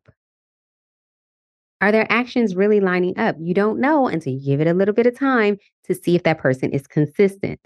Are 1.80 1.92
their 1.92 2.10
actions 2.10 2.56
really 2.56 2.80
lining 2.80 3.18
up? 3.18 3.36
You 3.38 3.54
don't 3.54 3.78
know 3.78 4.08
until 4.08 4.32
you 4.32 4.44
give 4.44 4.60
it 4.60 4.66
a 4.66 4.74
little 4.74 4.94
bit 4.94 5.06
of 5.06 5.16
time 5.16 5.58
to 5.84 5.94
see 5.94 6.16
if 6.16 6.24
that 6.24 6.38
person 6.38 6.70
is 6.70 6.86
consistent. 6.86 7.60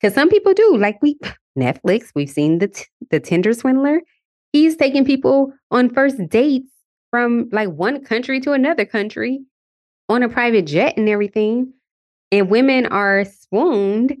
Because 0.00 0.14
some 0.14 0.28
people 0.28 0.54
do, 0.54 0.76
like 0.76 1.00
we 1.02 1.18
Netflix, 1.58 2.10
we've 2.14 2.30
seen 2.30 2.58
the 2.58 2.68
t- 2.68 2.86
the 3.10 3.20
Tinder 3.20 3.52
swindler. 3.52 4.00
He's 4.52 4.76
taking 4.76 5.04
people 5.04 5.52
on 5.70 5.92
first 5.92 6.16
dates 6.28 6.70
from 7.10 7.48
like 7.52 7.68
one 7.68 8.04
country 8.04 8.40
to 8.40 8.52
another 8.52 8.84
country 8.84 9.40
on 10.08 10.22
a 10.22 10.28
private 10.28 10.66
jet 10.66 10.96
and 10.96 11.08
everything. 11.08 11.72
And 12.32 12.50
women 12.50 12.86
are 12.86 13.24
swooned 13.24 14.16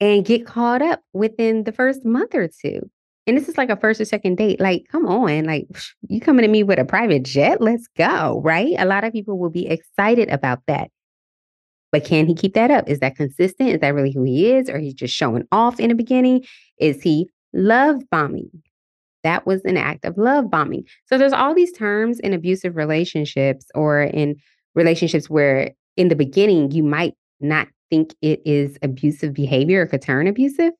and 0.00 0.24
get 0.24 0.46
caught 0.46 0.82
up 0.82 1.00
within 1.12 1.64
the 1.64 1.72
first 1.72 2.04
month 2.04 2.34
or 2.34 2.48
two. 2.48 2.90
And 3.26 3.36
this 3.36 3.48
is 3.48 3.58
like 3.58 3.70
a 3.70 3.76
first 3.76 4.00
or 4.00 4.04
second 4.04 4.36
date. 4.36 4.60
Like, 4.60 4.86
come 4.90 5.06
on, 5.06 5.44
like 5.44 5.66
you 6.08 6.20
coming 6.20 6.42
to 6.42 6.48
me 6.48 6.62
with 6.62 6.78
a 6.78 6.84
private 6.84 7.24
jet? 7.24 7.60
Let's 7.60 7.88
go, 7.96 8.40
right? 8.44 8.74
A 8.78 8.84
lot 8.84 9.04
of 9.04 9.12
people 9.12 9.38
will 9.38 9.50
be 9.50 9.66
excited 9.66 10.28
about 10.28 10.60
that. 10.68 10.90
But 11.96 12.04
can 12.04 12.26
he 12.26 12.34
keep 12.34 12.52
that 12.52 12.70
up? 12.70 12.90
Is 12.90 13.00
that 13.00 13.16
consistent? 13.16 13.70
Is 13.70 13.80
that 13.80 13.94
really 13.94 14.12
who 14.12 14.22
he 14.22 14.52
is? 14.52 14.68
Or 14.68 14.78
he's 14.78 14.92
just 14.92 15.14
showing 15.14 15.44
off 15.50 15.80
in 15.80 15.88
the 15.88 15.94
beginning? 15.94 16.44
Is 16.78 17.00
he 17.00 17.30
love 17.54 18.02
bombing? 18.10 18.50
that 19.24 19.46
was 19.46 19.64
an 19.64 19.78
act 19.78 20.04
of 20.04 20.18
love 20.18 20.50
bombing. 20.50 20.84
So 21.06 21.16
there's 21.16 21.32
all 21.32 21.54
these 21.54 21.72
terms 21.72 22.20
in 22.20 22.32
abusive 22.32 22.76
relationships 22.76 23.66
or 23.74 24.02
in 24.02 24.36
relationships 24.76 25.28
where 25.28 25.72
in 25.96 26.08
the 26.08 26.14
beginning 26.14 26.70
you 26.70 26.84
might 26.84 27.14
not 27.40 27.66
think 27.90 28.14
it 28.20 28.40
is 28.44 28.78
abusive 28.82 29.32
behavior 29.32 29.82
or 29.82 29.86
could 29.86 30.02
turn 30.02 30.28
abusive. 30.28 30.74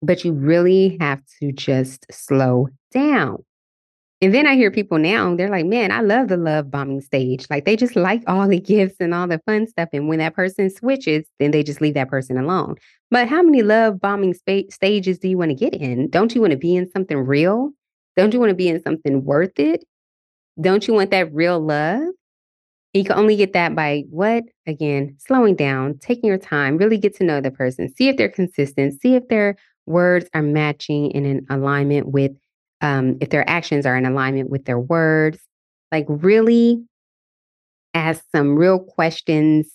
But 0.00 0.24
you 0.24 0.32
really 0.32 0.96
have 1.00 1.20
to 1.40 1.52
just 1.52 2.06
slow 2.10 2.68
down. 2.92 3.44
And 4.22 4.32
then 4.32 4.46
I 4.46 4.54
hear 4.54 4.70
people 4.70 4.98
now, 4.98 5.34
they're 5.34 5.50
like, 5.50 5.66
man, 5.66 5.90
I 5.90 6.00
love 6.00 6.28
the 6.28 6.36
love 6.36 6.70
bombing 6.70 7.00
stage. 7.00 7.44
Like 7.50 7.64
they 7.64 7.74
just 7.74 7.96
like 7.96 8.22
all 8.28 8.46
the 8.46 8.60
gifts 8.72 8.96
and 9.00 9.12
all 9.12 9.26
the 9.26 9.40
fun 9.46 9.66
stuff. 9.66 9.88
And 9.92 10.08
when 10.08 10.20
that 10.20 10.36
person 10.36 10.70
switches, 10.70 11.26
then 11.40 11.50
they 11.50 11.64
just 11.64 11.80
leave 11.80 11.94
that 11.94 12.08
person 12.08 12.38
alone. 12.38 12.76
But 13.10 13.28
how 13.28 13.42
many 13.42 13.62
love 13.62 14.00
bombing 14.00 14.34
spa- 14.34 14.70
stages 14.70 15.18
do 15.18 15.28
you 15.28 15.36
want 15.36 15.50
to 15.50 15.56
get 15.56 15.74
in? 15.74 16.08
Don't 16.08 16.36
you 16.36 16.40
want 16.40 16.52
to 16.52 16.56
be 16.56 16.76
in 16.76 16.88
something 16.88 17.18
real? 17.18 17.72
Don't 18.16 18.32
you 18.32 18.38
want 18.38 18.50
to 18.50 18.56
be 18.56 18.68
in 18.68 18.80
something 18.82 19.24
worth 19.24 19.58
it? 19.58 19.84
Don't 20.60 20.86
you 20.86 20.94
want 20.94 21.10
that 21.10 21.34
real 21.34 21.58
love? 21.58 22.04
You 22.92 23.04
can 23.04 23.18
only 23.18 23.36
get 23.36 23.54
that 23.54 23.74
by 23.74 24.04
what? 24.10 24.44
Again, 24.68 25.16
slowing 25.18 25.56
down, 25.56 25.98
taking 25.98 26.28
your 26.28 26.38
time, 26.38 26.76
really 26.76 26.98
get 26.98 27.16
to 27.16 27.24
know 27.24 27.40
the 27.40 27.50
person, 27.50 27.92
see 27.92 28.08
if 28.08 28.18
they're 28.18 28.28
consistent, 28.28 29.00
see 29.00 29.16
if 29.16 29.26
their 29.28 29.56
words 29.86 30.28
are 30.34 30.42
matching 30.42 31.10
and 31.16 31.26
in 31.26 31.46
alignment 31.50 32.08
with, 32.08 32.32
um, 32.82 33.16
if 33.20 33.30
their 33.30 33.48
actions 33.48 33.86
are 33.86 33.96
in 33.96 34.06
alignment 34.06 34.50
with 34.50 34.64
their 34.64 34.78
words. 34.78 35.38
Like, 35.90 36.06
really 36.08 36.82
ask 37.94 38.24
some 38.34 38.56
real 38.56 38.78
questions 38.78 39.70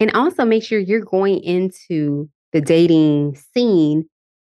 and 0.00 0.10
also 0.12 0.44
make 0.44 0.62
sure 0.62 0.78
you're 0.78 1.00
going 1.00 1.42
into 1.42 2.28
the 2.52 2.60
dating 2.60 3.36
scene 3.54 4.08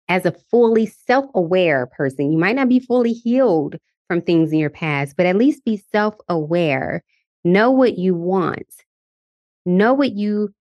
as 0.08 0.24
a 0.24 0.32
fully 0.50 0.86
self 0.86 1.26
aware 1.34 1.86
person. 1.86 2.32
You 2.32 2.38
might 2.38 2.56
not 2.56 2.68
be 2.68 2.80
fully 2.80 3.12
healed 3.12 3.76
from 4.06 4.22
things 4.22 4.52
in 4.52 4.58
your 4.58 4.70
past, 4.70 5.16
but 5.16 5.26
at 5.26 5.36
least 5.36 5.64
be 5.64 5.82
self 5.92 6.14
aware 6.28 7.02
Know 7.44 7.70
what 7.70 7.98
you 7.98 8.14
want. 8.14 8.66
Know 9.64 9.94
what 9.94 10.12
you 10.12 10.52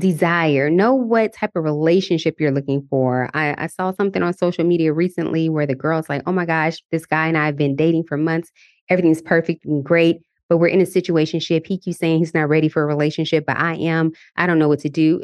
desire. 0.00 0.68
Know 0.70 0.94
what 0.94 1.32
type 1.32 1.52
of 1.54 1.62
relationship 1.62 2.40
you're 2.40 2.50
looking 2.50 2.86
for. 2.90 3.30
I, 3.34 3.54
I 3.56 3.66
saw 3.68 3.92
something 3.92 4.22
on 4.22 4.36
social 4.36 4.64
media 4.64 4.92
recently 4.92 5.48
where 5.48 5.66
the 5.66 5.74
girl's 5.74 6.08
like, 6.08 6.22
oh 6.26 6.32
my 6.32 6.46
gosh, 6.46 6.82
this 6.90 7.06
guy 7.06 7.28
and 7.28 7.38
I 7.38 7.46
have 7.46 7.56
been 7.56 7.76
dating 7.76 8.04
for 8.08 8.16
months. 8.16 8.50
Everything's 8.88 9.22
perfect 9.22 9.64
and 9.64 9.84
great, 9.84 10.20
but 10.48 10.56
we're 10.56 10.66
in 10.66 10.80
a 10.80 10.86
situation. 10.86 11.40
He 11.40 11.78
keeps 11.78 11.98
saying 11.98 12.18
he's 12.18 12.34
not 12.34 12.48
ready 12.48 12.68
for 12.68 12.82
a 12.82 12.86
relationship, 12.86 13.44
but 13.46 13.56
I 13.56 13.74
am. 13.74 14.10
I 14.36 14.48
don't 14.48 14.58
know 14.58 14.68
what 14.68 14.80
to 14.80 14.88
do. 14.88 15.20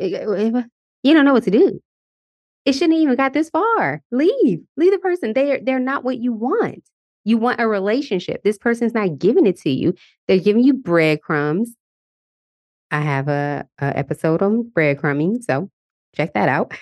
You 1.02 1.14
don't 1.14 1.24
know 1.24 1.32
what 1.32 1.44
to 1.44 1.50
do. 1.50 1.80
It 2.64 2.72
shouldn't 2.72 2.98
even 2.98 3.16
got 3.16 3.32
this 3.32 3.50
far. 3.50 4.02
Leave. 4.10 4.60
Leave 4.76 4.92
the 4.92 4.98
person. 4.98 5.32
They're 5.32 5.60
they're 5.60 5.78
not 5.78 6.04
what 6.04 6.18
you 6.18 6.32
want. 6.32 6.82
You 7.24 7.38
want 7.38 7.60
a 7.60 7.66
relationship. 7.66 8.42
This 8.42 8.58
person's 8.58 8.94
not 8.94 9.18
giving 9.18 9.46
it 9.46 9.58
to 9.60 9.70
you. 9.70 9.94
They're 10.28 10.38
giving 10.38 10.62
you 10.62 10.74
breadcrumbs. 10.74 11.72
I 12.90 13.00
have 13.00 13.28
a, 13.28 13.66
a 13.78 13.96
episode 13.96 14.42
on 14.42 14.70
breadcrumbing, 14.76 15.42
so 15.42 15.70
check 16.14 16.34
that 16.34 16.48
out. 16.48 16.72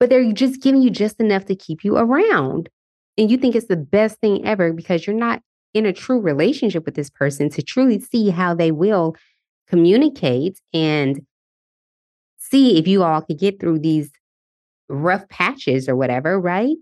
But 0.00 0.10
they're 0.10 0.32
just 0.32 0.60
giving 0.60 0.82
you 0.82 0.90
just 0.90 1.20
enough 1.20 1.44
to 1.46 1.54
keep 1.54 1.84
you 1.84 1.96
around. 1.96 2.68
And 3.16 3.30
you 3.30 3.36
think 3.36 3.54
it's 3.54 3.68
the 3.68 3.76
best 3.76 4.18
thing 4.18 4.44
ever 4.44 4.72
because 4.72 5.06
you're 5.06 5.16
not 5.16 5.40
in 5.72 5.86
a 5.86 5.92
true 5.92 6.20
relationship 6.20 6.84
with 6.84 6.94
this 6.94 7.10
person 7.10 7.48
to 7.50 7.62
truly 7.62 8.00
see 8.00 8.30
how 8.30 8.54
they 8.54 8.72
will 8.72 9.16
communicate 9.68 10.60
and 10.72 11.24
see 12.38 12.78
if 12.78 12.86
you 12.86 13.02
all 13.02 13.22
could 13.22 13.38
get 13.38 13.60
through 13.60 13.78
these 13.78 14.10
rough 14.88 15.28
patches 15.28 15.88
or 15.88 15.96
whatever, 15.96 16.38
right? 16.40 16.76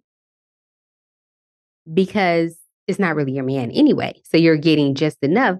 Because 1.93 2.57
it's 2.87 2.99
not 2.99 3.15
really 3.15 3.33
your 3.33 3.45
man 3.45 3.71
anyway. 3.71 4.21
So 4.25 4.37
you're 4.37 4.57
getting 4.57 4.95
just 4.95 5.19
enough 5.23 5.59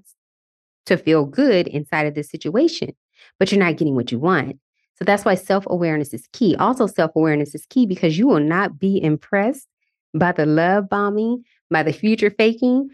to 0.87 0.97
feel 0.97 1.25
good 1.25 1.69
inside 1.69 2.07
of 2.07 2.15
this 2.15 2.31
situation, 2.31 2.91
but 3.39 3.51
you're 3.51 3.63
not 3.63 3.77
getting 3.77 3.95
what 3.95 4.13
you 4.13 4.19
want. 4.19 4.59
So 4.97 5.05
that's 5.05 5.25
why 5.25 5.35
self 5.35 5.65
awareness 5.69 6.13
is 6.15 6.29
key. 6.33 6.55
Also, 6.57 6.87
self 6.87 7.13
awareness 7.17 7.55
is 7.55 7.67
key 7.67 7.87
because 7.87 8.19
you 8.19 8.27
will 8.27 8.41
not 8.41 8.79
be 8.79 9.03
impressed 9.03 9.67
by 10.15 10.33
the 10.33 10.47
love 10.47 10.89
bombing, 10.89 11.45
by 11.71 11.83
the 11.83 11.93
future 11.93 12.31
faking. 12.31 12.91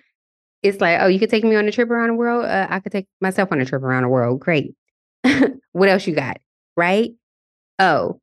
It's 0.62 0.80
like, 0.80 1.00
oh, 1.00 1.06
you 1.06 1.18
could 1.18 1.30
take 1.30 1.44
me 1.44 1.54
on 1.56 1.68
a 1.68 1.72
trip 1.72 1.90
around 1.90 2.08
the 2.08 2.14
world. 2.14 2.44
Uh, 2.44 2.66
I 2.68 2.80
could 2.80 2.92
take 2.92 3.06
myself 3.20 3.52
on 3.52 3.60
a 3.60 3.64
trip 3.64 3.82
around 3.82 4.02
the 4.02 4.08
world. 4.08 4.40
Great. 4.40 4.74
what 5.72 5.88
else 5.88 6.06
you 6.06 6.14
got? 6.14 6.38
Right? 6.76 7.12
Oh, 7.78 8.20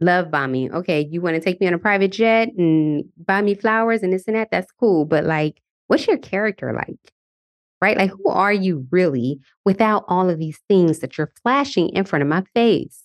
love 0.00 0.30
bombing. 0.30 0.74
Okay, 0.74 1.06
you 1.10 1.20
want 1.20 1.36
to 1.36 1.40
take 1.40 1.60
me 1.60 1.66
on 1.66 1.74
a 1.74 1.78
private 1.78 2.12
jet 2.12 2.50
and 2.56 3.04
buy 3.16 3.40
me 3.42 3.54
flowers 3.54 4.02
and 4.02 4.12
this 4.12 4.26
and 4.26 4.36
that? 4.36 4.50
That's 4.50 4.72
cool. 4.72 5.04
But 5.04 5.24
like, 5.24 5.60
what's 5.86 6.06
your 6.06 6.18
character 6.18 6.72
like? 6.72 7.12
Right? 7.80 7.96
Like, 7.96 8.10
who 8.10 8.28
are 8.28 8.52
you 8.52 8.86
really 8.90 9.40
without 9.64 10.04
all 10.06 10.28
of 10.28 10.38
these 10.38 10.58
things 10.68 10.98
that 10.98 11.16
you're 11.16 11.32
flashing 11.42 11.88
in 11.90 12.04
front 12.04 12.22
of 12.22 12.28
my 12.28 12.42
face? 12.54 13.02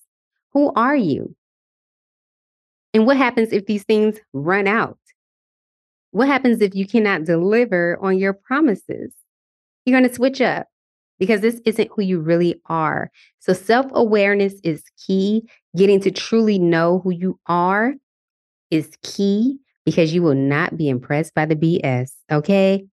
Who 0.52 0.74
are 0.76 0.96
you? 0.96 1.36
And 2.94 3.06
what 3.06 3.18
happens 3.18 3.52
if 3.52 3.66
these 3.66 3.84
things 3.84 4.18
run 4.34 4.68
out? 4.68 4.98
What 6.12 6.28
happens 6.28 6.62
if 6.62 6.76
you 6.76 6.88
cannot 6.88 7.26
deliver 7.26 7.98
on 8.02 8.18
your 8.18 8.34
promises? 8.34 9.14
You're 9.86 10.00
going 10.00 10.10
to 10.10 10.16
switch 10.16 10.40
up 10.40 10.68
because 11.20 11.42
this 11.42 11.62
isn't 11.66 11.92
who 11.94 12.04
you 12.04 12.20
really 12.20 12.62
are. 12.68 13.12
So, 13.40 13.54
self 13.54 13.88
awareness 13.92 14.56
is 14.64 14.84
key. 15.06 15.44
Getting 15.76 16.00
to 16.02 16.12
truly 16.12 16.58
know 16.58 17.00
who 17.04 17.12
you 17.12 17.38
are 17.48 17.94
is 18.72 18.92
key 19.04 19.60
because 19.86 20.14
you 20.14 20.24
will 20.24 20.36
not 20.36 20.78
be 20.78 20.90
impressed 20.90 21.34
by 21.34 21.46
the 21.46 21.56
BS. 21.56 22.12
Okay. 22.32 22.86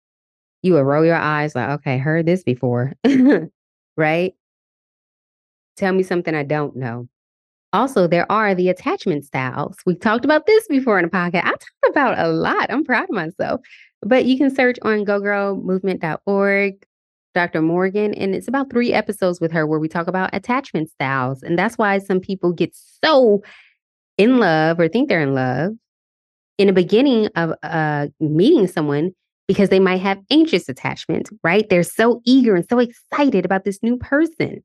You 0.61 0.73
will 0.73 0.83
roll 0.83 1.05
your 1.05 1.15
eyes 1.15 1.55
like, 1.55 1.69
okay, 1.69 1.97
heard 1.97 2.25
this 2.25 2.43
before. 2.43 2.93
right? 3.97 4.33
Tell 5.77 5.93
me 5.93 6.03
something 6.03 6.35
I 6.35 6.43
don't 6.43 6.75
know. 6.75 7.07
Also, 7.73 8.05
there 8.05 8.29
are 8.31 8.53
the 8.53 8.69
attachment 8.69 9.23
styles. 9.23 9.77
We've 9.85 9.99
talked 9.99 10.25
about 10.25 10.45
this 10.45 10.67
before 10.67 10.99
in 10.99 11.05
the 11.05 11.11
podcast. 11.11 11.45
I 11.45 11.51
talk 11.51 11.89
about 11.89 12.19
a 12.19 12.27
lot. 12.27 12.69
I'm 12.69 12.83
proud 12.83 13.05
of 13.05 13.11
myself. 13.11 13.61
But 14.01 14.25
you 14.25 14.37
can 14.37 14.53
search 14.53 14.77
on 14.81 15.05
gogirlmovement.org 15.05 16.85
Dr. 17.33 17.61
Morgan, 17.61 18.13
and 18.13 18.35
it's 18.35 18.47
about 18.47 18.69
three 18.69 18.91
episodes 18.93 19.39
with 19.39 19.51
her 19.51 19.65
where 19.65 19.79
we 19.79 19.87
talk 19.87 20.07
about 20.07 20.31
attachment 20.33 20.89
styles. 20.89 21.43
And 21.43 21.57
that's 21.57 21.77
why 21.77 21.97
some 21.99 22.19
people 22.19 22.51
get 22.51 22.75
so 22.75 23.41
in 24.17 24.37
love 24.37 24.79
or 24.79 24.87
think 24.87 25.07
they're 25.07 25.21
in 25.21 25.33
love 25.33 25.71
in 26.57 26.67
the 26.67 26.73
beginning 26.73 27.27
of 27.35 27.53
uh, 27.63 28.07
meeting 28.19 28.67
someone 28.67 29.15
because 29.51 29.67
they 29.67 29.81
might 29.81 29.99
have 29.99 30.17
anxious 30.29 30.69
attachment, 30.69 31.29
right? 31.43 31.67
They're 31.67 31.83
so 31.83 32.21
eager 32.23 32.55
and 32.55 32.65
so 32.69 32.79
excited 32.79 33.43
about 33.43 33.65
this 33.65 33.83
new 33.83 33.97
person. 33.97 34.63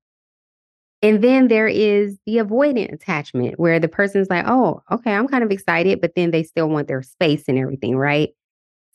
And 1.02 1.24
then 1.24 1.48
there 1.48 1.66
is 1.66 2.16
the 2.24 2.36
avoidant 2.36 2.92
attachment 2.92 3.58
where 3.58 3.80
the 3.80 3.88
person's 3.88 4.30
like, 4.30 4.44
oh, 4.46 4.84
okay, 4.92 5.12
I'm 5.12 5.26
kind 5.26 5.42
of 5.42 5.50
excited, 5.50 6.00
but 6.00 6.12
then 6.14 6.30
they 6.30 6.44
still 6.44 6.68
want 6.68 6.86
their 6.86 7.02
space 7.02 7.46
and 7.48 7.58
everything, 7.58 7.96
right? 7.96 8.28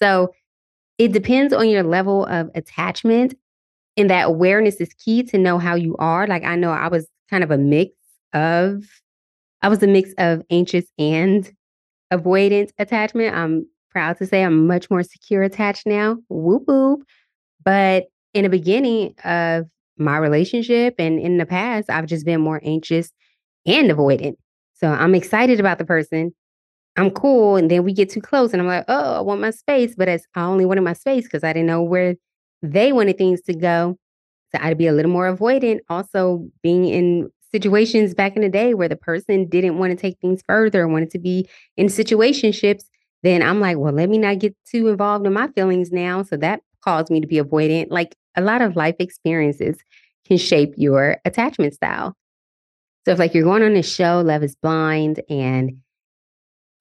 So 0.01 0.29
it 0.98 1.12
depends 1.12 1.51
on 1.51 1.67
your 1.67 1.83
level 1.83 2.25
of 2.25 2.50
attachment 2.55 3.33
and 3.98 4.10
that 4.10 4.27
awareness 4.27 4.75
is 4.75 4.93
key 4.93 5.24
to 5.24 5.38
know 5.38 5.60
how 5.60 5.75
you 5.75 5.98
are. 6.00 6.25
Like 6.25 6.45
I 6.45 6.55
know 6.55 6.71
I 6.71 6.88
was 6.88 7.05
kind 7.29 7.43
of 7.43 7.51
a 7.51 7.57
mix 7.57 7.91
of, 8.31 8.86
I 9.62 9.67
was 9.67 9.83
a 9.83 9.88
mix 9.88 10.13
of 10.17 10.41
anxious 10.50 10.86
and 10.98 11.51
avoidant 12.13 12.69
attachment. 12.79 13.36
I'm 13.36 13.65
proud 13.91 14.17
to 14.17 14.25
say 14.25 14.43
I'm 14.43 14.67
much 14.67 14.89
more 14.89 15.03
secure 15.03 15.43
attached 15.43 15.86
now. 15.86 16.17
Whoop 16.29 16.63
whoop. 16.67 17.01
But 17.63 18.05
in 18.33 18.43
the 18.43 18.50
beginning 18.50 19.13
of 19.24 19.65
my 19.98 20.17
relationship 20.17 20.95
and 20.98 21.19
in 21.19 21.38
the 21.38 21.45
past, 21.45 21.89
I've 21.89 22.07
just 22.07 22.25
been 22.25 22.41
more 22.41 22.62
anxious 22.63 23.12
and 23.65 23.91
avoidant. 23.91 24.36
So 24.74 24.89
I'm 24.89 25.13
excited 25.13 25.60
about 25.60 25.77
the 25.77 25.86
person. 25.86 26.33
I'm 26.98 27.12
cool. 27.12 27.55
And 27.55 27.69
then 27.69 27.83
we 27.83 27.93
get 27.93 28.10
too 28.10 28.21
close 28.21 28.51
and 28.51 28.62
I'm 28.62 28.67
like, 28.67 28.86
oh, 28.88 29.15
I 29.15 29.21
want 29.21 29.41
my 29.41 29.51
space. 29.51 29.93
But 29.95 30.07
as 30.07 30.25
I 30.36 30.43
only 30.43 30.65
wanted 30.65 30.81
my 30.81 30.93
space 30.93 31.25
because 31.25 31.43
I 31.43 31.53
didn't 31.53 31.67
know 31.67 31.83
where 31.83 32.15
they 32.62 32.91
wanted 32.91 33.17
things 33.17 33.41
to 33.43 33.53
go. 33.53 33.98
So 34.53 34.60
I'd 34.62 34.77
be 34.77 34.88
a 34.88 34.93
little 34.93 35.12
more 35.12 35.33
avoidant. 35.33 35.79
Also, 35.89 36.48
being 36.62 36.86
in 36.86 37.29
situations 37.51 38.13
back 38.13 38.36
in 38.36 38.41
the 38.41 38.50
day 38.50 38.74
where 38.74 38.89
the 38.89 38.95
person 38.95 39.48
didn't 39.48 39.77
want 39.77 39.91
to 39.91 39.95
take 39.95 40.17
things 40.19 40.41
further, 40.48 40.88
wanted 40.88 41.12
to 41.12 41.19
be 41.19 41.48
in 41.77 41.88
situationships, 41.88 42.83
then 43.23 43.41
I'm 43.43 43.59
like, 43.59 43.77
well, 43.77 43.93
let 43.93 44.09
me 44.09 44.17
not 44.17 44.39
get 44.39 44.55
too 44.65 44.87
involved 44.87 45.25
in 45.25 45.33
my 45.33 45.47
feelings 45.49 45.91
now. 45.91 46.23
So 46.23 46.37
that 46.37 46.61
caused 46.83 47.11
me 47.11 47.21
to 47.21 47.27
be 47.27 47.37
avoidant. 47.37 47.87
Like 47.89 48.15
a 48.35 48.41
lot 48.41 48.61
of 48.61 48.75
life 48.75 48.95
experiences 48.99 49.77
can 50.25 50.37
shape 50.37 50.73
your 50.77 51.17
attachment 51.25 51.73
style. 51.73 52.15
So 53.05 53.11
if 53.11 53.19
like 53.19 53.33
you're 53.33 53.43
going 53.43 53.63
on 53.63 53.75
a 53.75 53.83
show, 53.83 54.21
Love 54.21 54.43
is 54.43 54.55
Blind, 54.55 55.21
and 55.29 55.77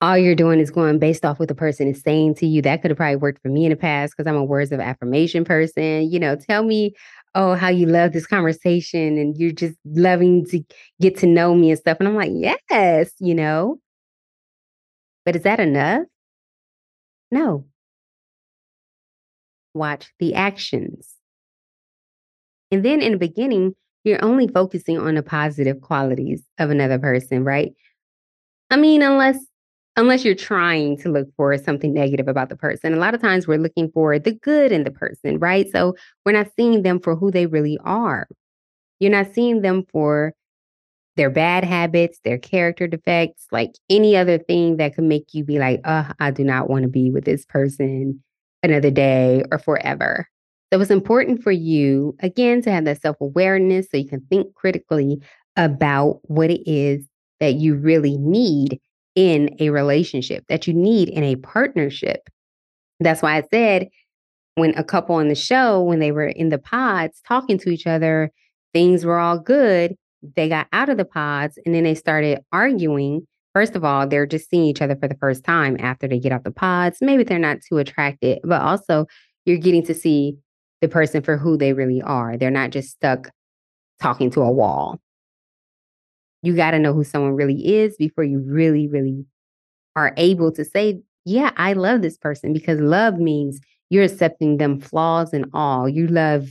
all 0.01 0.17
you're 0.17 0.35
doing 0.35 0.59
is 0.59 0.71
going 0.71 0.99
based 0.99 1.25
off 1.25 1.39
what 1.39 1.47
the 1.47 1.55
person 1.55 1.87
is 1.87 2.01
saying 2.01 2.35
to 2.35 2.47
you. 2.47 2.61
That 2.61 2.81
could 2.81 2.91
have 2.91 2.97
probably 2.97 3.15
worked 3.17 3.41
for 3.41 3.49
me 3.49 3.65
in 3.65 3.69
the 3.69 3.75
past 3.75 4.13
because 4.15 4.27
I'm 4.27 4.37
a 4.37 4.43
words 4.43 4.71
of 4.71 4.79
affirmation 4.79 5.45
person. 5.45 6.11
You 6.11 6.19
know, 6.19 6.35
tell 6.35 6.63
me, 6.63 6.93
oh, 7.35 7.55
how 7.55 7.69
you 7.69 7.85
love 7.85 8.11
this 8.11 8.27
conversation 8.27 9.17
and 9.17 9.37
you're 9.37 9.51
just 9.51 9.77
loving 9.85 10.45
to 10.47 10.63
get 10.99 11.17
to 11.19 11.27
know 11.27 11.53
me 11.53 11.71
and 11.71 11.79
stuff. 11.79 11.97
And 11.99 12.07
I'm 12.07 12.15
like, 12.15 12.31
yes, 12.33 13.11
you 13.19 13.35
know. 13.35 13.79
But 15.23 15.35
is 15.35 15.43
that 15.43 15.59
enough? 15.59 16.03
No. 17.31 17.65
Watch 19.73 20.11
the 20.19 20.35
actions. 20.35 21.13
And 22.71 22.83
then 22.83 23.01
in 23.01 23.13
the 23.13 23.17
beginning, 23.17 23.75
you're 24.03 24.23
only 24.23 24.47
focusing 24.47 24.97
on 24.97 25.15
the 25.15 25.23
positive 25.23 25.81
qualities 25.81 26.43
of 26.57 26.69
another 26.69 26.99
person, 26.99 27.43
right? 27.43 27.73
I 28.69 28.77
mean, 28.77 29.01
unless 29.01 29.37
unless 29.97 30.23
you're 30.23 30.35
trying 30.35 30.97
to 30.97 31.09
look 31.09 31.27
for 31.35 31.57
something 31.57 31.93
negative 31.93 32.27
about 32.27 32.49
the 32.49 32.55
person. 32.55 32.93
A 32.93 32.97
lot 32.97 33.13
of 33.13 33.21
times 33.21 33.47
we're 33.47 33.57
looking 33.59 33.91
for 33.91 34.17
the 34.17 34.31
good 34.31 34.71
in 34.71 34.83
the 34.83 34.91
person, 34.91 35.37
right? 35.37 35.69
So 35.69 35.95
we're 36.25 36.31
not 36.31 36.47
seeing 36.55 36.83
them 36.83 36.99
for 36.99 37.15
who 37.15 37.29
they 37.29 37.45
really 37.45 37.77
are. 37.83 38.27
You're 38.99 39.11
not 39.11 39.33
seeing 39.33 39.61
them 39.61 39.83
for 39.91 40.33
their 41.21 41.29
bad 41.29 41.63
habits, 41.63 42.19
their 42.23 42.39
character 42.39 42.87
defects, 42.87 43.45
like 43.51 43.73
any 43.91 44.17
other 44.17 44.39
thing 44.39 44.77
that 44.77 44.95
could 44.95 45.03
make 45.03 45.35
you 45.35 45.43
be 45.43 45.59
like, 45.59 45.79
oh, 45.85 46.09
I 46.19 46.31
do 46.31 46.43
not 46.43 46.67
want 46.67 46.81
to 46.81 46.89
be 46.89 47.11
with 47.11 47.25
this 47.25 47.45
person 47.45 48.23
another 48.63 48.89
day 48.89 49.43
or 49.51 49.59
forever. 49.59 50.27
So 50.73 50.81
it's 50.81 50.89
important 50.89 51.43
for 51.43 51.51
you, 51.51 52.15
again, 52.21 52.63
to 52.63 52.71
have 52.71 52.85
that 52.85 53.03
self 53.03 53.17
awareness 53.21 53.85
so 53.91 53.97
you 53.97 54.07
can 54.07 54.25
think 54.31 54.55
critically 54.55 55.21
about 55.55 56.21
what 56.23 56.49
it 56.49 56.67
is 56.67 57.05
that 57.39 57.53
you 57.53 57.75
really 57.75 58.17
need 58.17 58.79
in 59.13 59.55
a 59.59 59.69
relationship, 59.69 60.43
that 60.49 60.65
you 60.65 60.73
need 60.73 61.07
in 61.07 61.23
a 61.23 61.35
partnership. 61.35 62.21
That's 62.99 63.21
why 63.21 63.37
I 63.37 63.43
said 63.53 63.89
when 64.55 64.73
a 64.75 64.83
couple 64.83 65.17
on 65.17 65.27
the 65.27 65.35
show, 65.35 65.83
when 65.83 65.99
they 65.99 66.11
were 66.11 66.25
in 66.25 66.49
the 66.49 66.57
pods 66.57 67.21
talking 67.27 67.59
to 67.59 67.69
each 67.69 67.85
other, 67.85 68.31
things 68.73 69.05
were 69.05 69.19
all 69.19 69.37
good. 69.37 69.95
They 70.35 70.49
got 70.49 70.67
out 70.73 70.89
of 70.89 70.97
the 70.97 71.05
pods 71.05 71.57
and 71.65 71.73
then 71.73 71.83
they 71.83 71.95
started 71.95 72.39
arguing. 72.51 73.27
First 73.53 73.75
of 73.75 73.83
all, 73.83 74.07
they're 74.07 74.25
just 74.25 74.49
seeing 74.49 74.63
each 74.63 74.81
other 74.81 74.95
for 74.95 75.07
the 75.07 75.17
first 75.19 75.43
time 75.43 75.77
after 75.79 76.07
they 76.07 76.19
get 76.19 76.31
out 76.31 76.43
the 76.43 76.51
pods. 76.51 76.99
Maybe 77.01 77.23
they're 77.23 77.39
not 77.39 77.57
too 77.67 77.77
attracted, 77.77 78.39
but 78.43 78.61
also 78.61 79.07
you're 79.45 79.57
getting 79.57 79.83
to 79.85 79.93
see 79.93 80.37
the 80.81 80.87
person 80.87 81.21
for 81.21 81.37
who 81.37 81.57
they 81.57 81.73
really 81.73 82.01
are. 82.01 82.37
They're 82.37 82.49
not 82.51 82.71
just 82.71 82.91
stuck 82.91 83.29
talking 83.99 84.31
to 84.31 84.41
a 84.41 84.51
wall 84.51 84.99
you 86.41 86.55
got 86.55 86.71
to 86.71 86.79
know 86.79 86.93
who 86.93 87.03
someone 87.03 87.35
really 87.35 87.75
is 87.75 87.95
before 87.97 88.23
you 88.23 88.39
really, 88.39 88.87
really 88.87 89.25
are 89.95 90.13
able 90.17 90.51
to 90.53 90.65
say, 90.65 91.01
yeah, 91.25 91.51
I 91.57 91.73
love 91.73 92.01
this 92.01 92.17
person 92.17 92.53
because 92.53 92.79
love 92.79 93.17
means 93.17 93.59
you're 93.89 94.03
accepting 94.03 94.57
them 94.57 94.79
flaws 94.79 95.33
and 95.33 95.45
all. 95.53 95.87
You 95.87 96.07
love 96.07 96.49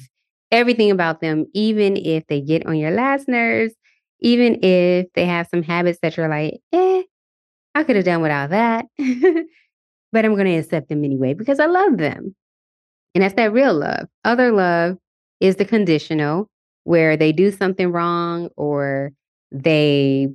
everything 0.50 0.90
about 0.90 1.20
them, 1.20 1.46
even 1.54 1.96
if 1.96 2.26
they 2.26 2.40
get 2.40 2.66
on 2.66 2.76
your 2.76 2.90
last 2.90 3.28
nerves, 3.28 3.74
even 4.20 4.62
if 4.62 5.06
they 5.14 5.24
have 5.24 5.48
some 5.48 5.62
habits 5.62 5.98
that 6.02 6.16
you're 6.16 6.28
like, 6.28 6.60
eh, 6.72 7.02
I 7.74 7.84
could 7.84 7.96
have 7.96 8.04
done 8.04 8.22
without 8.22 8.50
that. 8.50 8.86
but 10.12 10.24
I'm 10.24 10.34
going 10.34 10.46
to 10.46 10.56
accept 10.56 10.88
them 10.88 11.04
anyway 11.04 11.34
because 11.34 11.60
I 11.60 11.66
love 11.66 11.96
them. 11.98 12.34
And 13.14 13.22
that's 13.22 13.34
that 13.34 13.52
real 13.52 13.74
love. 13.74 14.08
Other 14.24 14.52
love 14.52 14.98
is 15.40 15.56
the 15.56 15.64
conditional, 15.64 16.48
where 16.84 17.16
they 17.16 17.32
do 17.32 17.50
something 17.50 17.90
wrong 17.90 18.50
or 18.56 19.12
they 19.50 20.28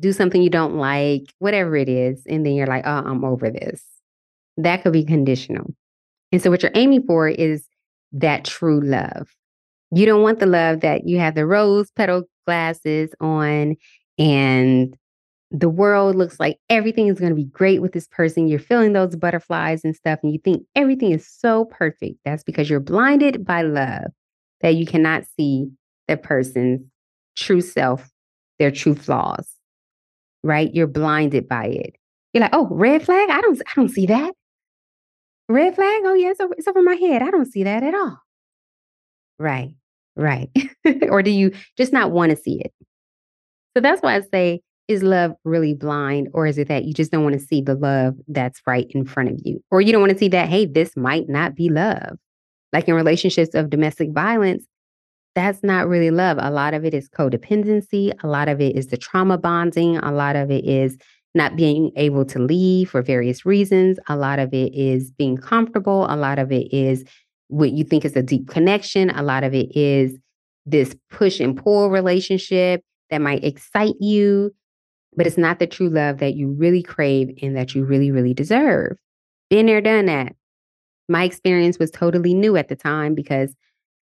do 0.00 0.12
something 0.12 0.42
you 0.42 0.50
don't 0.50 0.76
like, 0.76 1.22
whatever 1.38 1.76
it 1.76 1.88
is, 1.88 2.24
and 2.26 2.44
then 2.44 2.54
you're 2.54 2.66
like, 2.66 2.84
oh, 2.86 3.02
I'm 3.04 3.24
over 3.24 3.50
this. 3.50 3.84
That 4.56 4.82
could 4.82 4.92
be 4.92 5.04
conditional. 5.04 5.74
And 6.32 6.42
so, 6.42 6.50
what 6.50 6.62
you're 6.62 6.72
aiming 6.74 7.04
for 7.06 7.28
is 7.28 7.66
that 8.12 8.44
true 8.44 8.80
love. 8.80 9.28
You 9.92 10.06
don't 10.06 10.22
want 10.22 10.38
the 10.38 10.46
love 10.46 10.80
that 10.80 11.06
you 11.06 11.18
have 11.18 11.34
the 11.34 11.46
rose 11.46 11.90
petal 11.90 12.24
glasses 12.46 13.10
on 13.20 13.76
and 14.18 14.96
the 15.50 15.68
world 15.68 16.14
looks 16.14 16.38
like 16.38 16.58
everything 16.68 17.08
is 17.08 17.18
going 17.18 17.30
to 17.30 17.36
be 17.36 17.46
great 17.46 17.82
with 17.82 17.92
this 17.92 18.06
person. 18.06 18.46
You're 18.46 18.60
feeling 18.60 18.92
those 18.92 19.16
butterflies 19.16 19.84
and 19.84 19.96
stuff, 19.96 20.20
and 20.22 20.32
you 20.32 20.38
think 20.38 20.64
everything 20.76 21.10
is 21.10 21.26
so 21.26 21.64
perfect. 21.64 22.18
That's 22.24 22.44
because 22.44 22.70
you're 22.70 22.78
blinded 22.78 23.44
by 23.44 23.62
love 23.62 24.12
that 24.60 24.76
you 24.76 24.86
cannot 24.86 25.24
see 25.36 25.68
that 26.06 26.22
person's 26.22 26.82
true 27.36 27.60
self 27.60 28.10
their 28.60 28.70
true 28.70 28.94
flaws, 28.94 29.56
right? 30.44 30.72
You're 30.72 30.86
blinded 30.86 31.48
by 31.48 31.64
it. 31.64 31.96
You're 32.32 32.42
like, 32.42 32.54
oh, 32.54 32.68
red 32.70 33.02
flag? 33.02 33.30
I 33.30 33.40
don't, 33.40 33.60
I 33.66 33.72
don't 33.74 33.88
see 33.88 34.06
that. 34.06 34.34
Red 35.48 35.74
flag? 35.74 36.02
Oh, 36.04 36.14
yeah, 36.14 36.30
it's 36.30 36.40
over, 36.40 36.54
it's 36.56 36.68
over 36.68 36.82
my 36.82 36.94
head. 36.94 37.22
I 37.22 37.30
don't 37.30 37.50
see 37.50 37.64
that 37.64 37.82
at 37.82 37.94
all. 37.94 38.18
Right, 39.38 39.74
right. 40.16 40.50
or 41.08 41.22
do 41.22 41.30
you 41.30 41.52
just 41.76 41.92
not 41.92 42.10
want 42.10 42.30
to 42.30 42.36
see 42.36 42.60
it? 42.60 42.72
So 43.76 43.80
that's 43.80 44.02
why 44.02 44.16
I 44.16 44.20
say, 44.32 44.60
is 44.88 45.02
love 45.04 45.32
really 45.44 45.74
blind? 45.74 46.28
Or 46.34 46.46
is 46.46 46.58
it 46.58 46.66
that 46.68 46.84
you 46.84 46.92
just 46.92 47.12
don't 47.12 47.22
want 47.22 47.38
to 47.38 47.46
see 47.46 47.62
the 47.62 47.76
love 47.76 48.16
that's 48.26 48.60
right 48.66 48.86
in 48.90 49.04
front 49.04 49.30
of 49.30 49.38
you? 49.44 49.62
Or 49.70 49.80
you 49.80 49.92
don't 49.92 50.00
want 50.00 50.12
to 50.12 50.18
see 50.18 50.28
that, 50.28 50.48
hey, 50.48 50.66
this 50.66 50.96
might 50.96 51.28
not 51.28 51.54
be 51.54 51.68
love. 51.68 52.18
Like 52.72 52.88
in 52.88 52.94
relationships 52.94 53.54
of 53.54 53.70
domestic 53.70 54.10
violence, 54.12 54.64
that's 55.36 55.62
not 55.62 55.86
really 55.86 56.10
love. 56.10 56.38
A 56.40 56.50
lot 56.50 56.74
of 56.74 56.84
it 56.84 56.92
is 56.92 57.08
codependency. 57.08 58.12
A 58.24 58.26
lot 58.26 58.48
of 58.48 58.60
it 58.60 58.76
is 58.76 58.88
the 58.88 58.96
trauma 58.96 59.38
bonding. 59.38 59.96
A 59.98 60.10
lot 60.10 60.34
of 60.34 60.50
it 60.50 60.64
is 60.64 60.98
not 61.36 61.54
being 61.54 61.92
able 61.94 62.24
to 62.24 62.40
leave 62.40 62.90
for 62.90 63.02
various 63.02 63.46
reasons. 63.46 63.98
A 64.08 64.16
lot 64.16 64.40
of 64.40 64.52
it 64.52 64.74
is 64.74 65.12
being 65.12 65.36
comfortable. 65.36 66.06
A 66.10 66.16
lot 66.16 66.40
of 66.40 66.50
it 66.50 66.72
is 66.72 67.04
what 67.50 67.72
you 67.72 67.84
think 67.84 68.04
is 68.04 68.16
a 68.16 68.22
deep 68.22 68.48
connection. 68.48 69.10
A 69.10 69.22
lot 69.22 69.44
of 69.44 69.54
it 69.54 69.76
is 69.76 70.16
this 70.66 70.94
push 71.10 71.40
and 71.40 71.56
pull 71.56 71.90
relationship 71.90 72.82
that 73.10 73.20
might 73.20 73.44
excite 73.44 73.94
you, 74.00 74.54
but 75.16 75.26
it's 75.26 75.38
not 75.38 75.58
the 75.58 75.66
true 75.66 75.88
love 75.88 76.18
that 76.18 76.34
you 76.34 76.48
really 76.48 76.82
crave 76.82 77.36
and 77.42 77.56
that 77.56 77.74
you 77.74 77.84
really, 77.84 78.10
really 78.10 78.34
deserve. 78.34 78.96
Been 79.48 79.66
there, 79.66 79.80
done 79.80 80.06
that. 80.06 80.34
My 81.08 81.24
experience 81.24 81.78
was 81.78 81.90
totally 81.90 82.34
new 82.34 82.56
at 82.56 82.68
the 82.68 82.76
time 82.76 83.14
because 83.14 83.54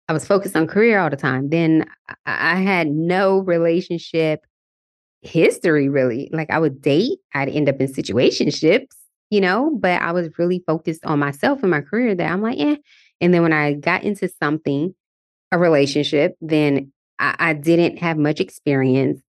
I 0.09 0.13
was 0.13 0.27
focused 0.27 0.57
on 0.57 0.67
career 0.67 0.99
all 0.99 1.11
the 1.11 1.17
time. 1.17 1.51
Then 1.51 1.87
I 2.27 2.57
had 2.57 2.89
no 2.89 3.39
relationship 3.39 4.45
history 5.23 5.89
really. 5.89 6.29
Like 6.33 6.51
I 6.51 6.59
would 6.59 6.81
date, 6.81 7.19
I'd 7.35 7.49
end 7.49 7.69
up 7.69 7.81
in 7.81 7.93
situationships, 7.93 8.89
you 9.31 9.41
know, 9.41 9.77
but 9.79 10.01
I 10.01 10.13
was 10.13 10.31
really 10.39 10.65
focused 10.67 11.05
on 11.05 11.19
myself 11.19 11.63
and 11.63 11.71
my 11.71 11.83
career 11.83 12.15
that 12.15 12.31
I'm 12.31 12.43
like, 12.43 12.59
eh. 12.59 12.77
And 13.21 13.33
then 13.35 13.43
when 13.43 13.53
I 13.53 13.75
got 13.75 14.05
into 14.05 14.29
something, 14.29 14.95
a 15.51 15.59
relationship, 15.59 16.37
then 16.41 16.93
I, 17.19 17.35
I 17.39 17.53
didn't 17.55 17.99
have 17.99 18.19
much 18.19 18.41
experience. 18.41 19.21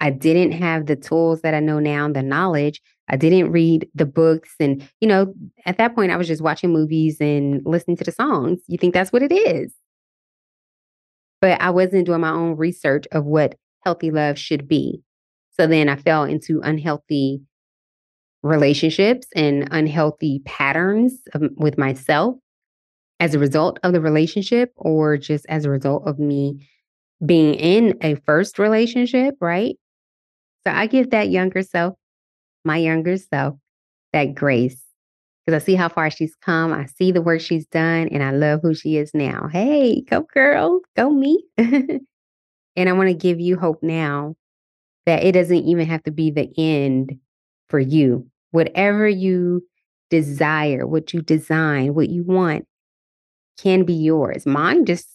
I 0.00 0.10
didn't 0.10 0.52
have 0.52 0.86
the 0.86 0.96
tools 0.96 1.40
that 1.42 1.54
I 1.54 1.60
know 1.60 1.78
now, 1.78 2.10
the 2.10 2.22
knowledge. 2.22 2.80
I 3.08 3.16
didn't 3.16 3.52
read 3.52 3.88
the 3.94 4.06
books. 4.06 4.54
And, 4.60 4.88
you 5.00 5.08
know, 5.08 5.34
at 5.66 5.78
that 5.78 5.94
point, 5.94 6.12
I 6.12 6.16
was 6.16 6.28
just 6.28 6.42
watching 6.42 6.72
movies 6.72 7.18
and 7.20 7.62
listening 7.64 7.96
to 7.98 8.04
the 8.04 8.12
songs. 8.12 8.60
You 8.66 8.78
think 8.78 8.94
that's 8.94 9.12
what 9.12 9.22
it 9.22 9.32
is 9.32 9.74
but 11.44 11.60
I 11.60 11.68
wasn't 11.68 12.06
doing 12.06 12.22
my 12.22 12.30
own 12.30 12.56
research 12.56 13.04
of 13.12 13.26
what 13.26 13.56
healthy 13.84 14.10
love 14.10 14.38
should 14.38 14.66
be. 14.66 15.02
So 15.50 15.66
then 15.66 15.90
I 15.90 15.96
fell 15.96 16.24
into 16.24 16.62
unhealthy 16.62 17.42
relationships 18.42 19.26
and 19.36 19.68
unhealthy 19.70 20.40
patterns 20.46 21.18
of, 21.34 21.42
with 21.56 21.76
myself 21.76 22.36
as 23.20 23.34
a 23.34 23.38
result 23.38 23.78
of 23.82 23.92
the 23.92 24.00
relationship 24.00 24.72
or 24.76 25.16
just 25.16 25.46
as 25.48 25.64
a 25.64 25.70
result 25.70 26.06
of 26.06 26.18
me 26.18 26.68
being 27.24 27.54
in 27.54 27.96
a 28.02 28.16
first 28.26 28.58
relationship, 28.58 29.34
right? 29.40 29.76
So 30.66 30.72
I 30.72 30.86
give 30.86 31.10
that 31.10 31.30
younger 31.30 31.62
self, 31.62 31.94
my 32.64 32.78
younger 32.78 33.16
self, 33.16 33.56
that 34.12 34.34
grace 34.34 34.84
because 35.44 35.62
I 35.62 35.64
see 35.64 35.74
how 35.74 35.88
far 35.88 36.10
she's 36.10 36.34
come. 36.34 36.72
I 36.72 36.86
see 36.86 37.12
the 37.12 37.20
work 37.20 37.40
she's 37.40 37.66
done, 37.66 38.08
and 38.08 38.22
I 38.22 38.30
love 38.30 38.60
who 38.62 38.74
she 38.74 38.96
is 38.96 39.12
now. 39.12 39.48
Hey, 39.52 40.02
go 40.02 40.22
girl, 40.22 40.80
go 40.96 41.10
me. 41.10 41.44
and 41.58 42.00
I 42.76 42.92
want 42.92 43.08
to 43.08 43.14
give 43.14 43.40
you 43.40 43.58
hope 43.58 43.82
now 43.82 44.36
that 45.06 45.22
it 45.22 45.32
doesn't 45.32 45.64
even 45.64 45.86
have 45.86 46.02
to 46.04 46.10
be 46.10 46.30
the 46.30 46.50
end 46.56 47.18
for 47.68 47.78
you. 47.78 48.26
Whatever 48.52 49.06
you 49.06 49.62
desire, 50.08 50.86
what 50.86 51.12
you 51.12 51.20
design, 51.20 51.94
what 51.94 52.08
you 52.08 52.22
want 52.24 52.66
can 53.58 53.84
be 53.84 53.94
yours. 53.94 54.46
Mine 54.46 54.84
just 54.84 55.08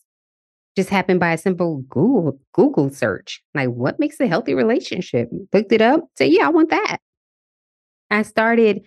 just 0.75 0.89
happened 0.89 1.19
by 1.19 1.33
a 1.33 1.37
simple 1.37 1.83
Google 1.89 2.39
Google 2.53 2.89
search. 2.89 3.41
Like 3.53 3.69
what 3.69 3.99
makes 3.99 4.19
a 4.19 4.27
healthy 4.27 4.53
relationship? 4.53 5.29
Looked 5.53 5.71
it 5.71 5.81
up, 5.81 6.01
said, 6.17 6.31
yeah, 6.31 6.45
I 6.45 6.49
want 6.49 6.69
that. 6.69 6.97
I 8.11 8.21
started 8.23 8.85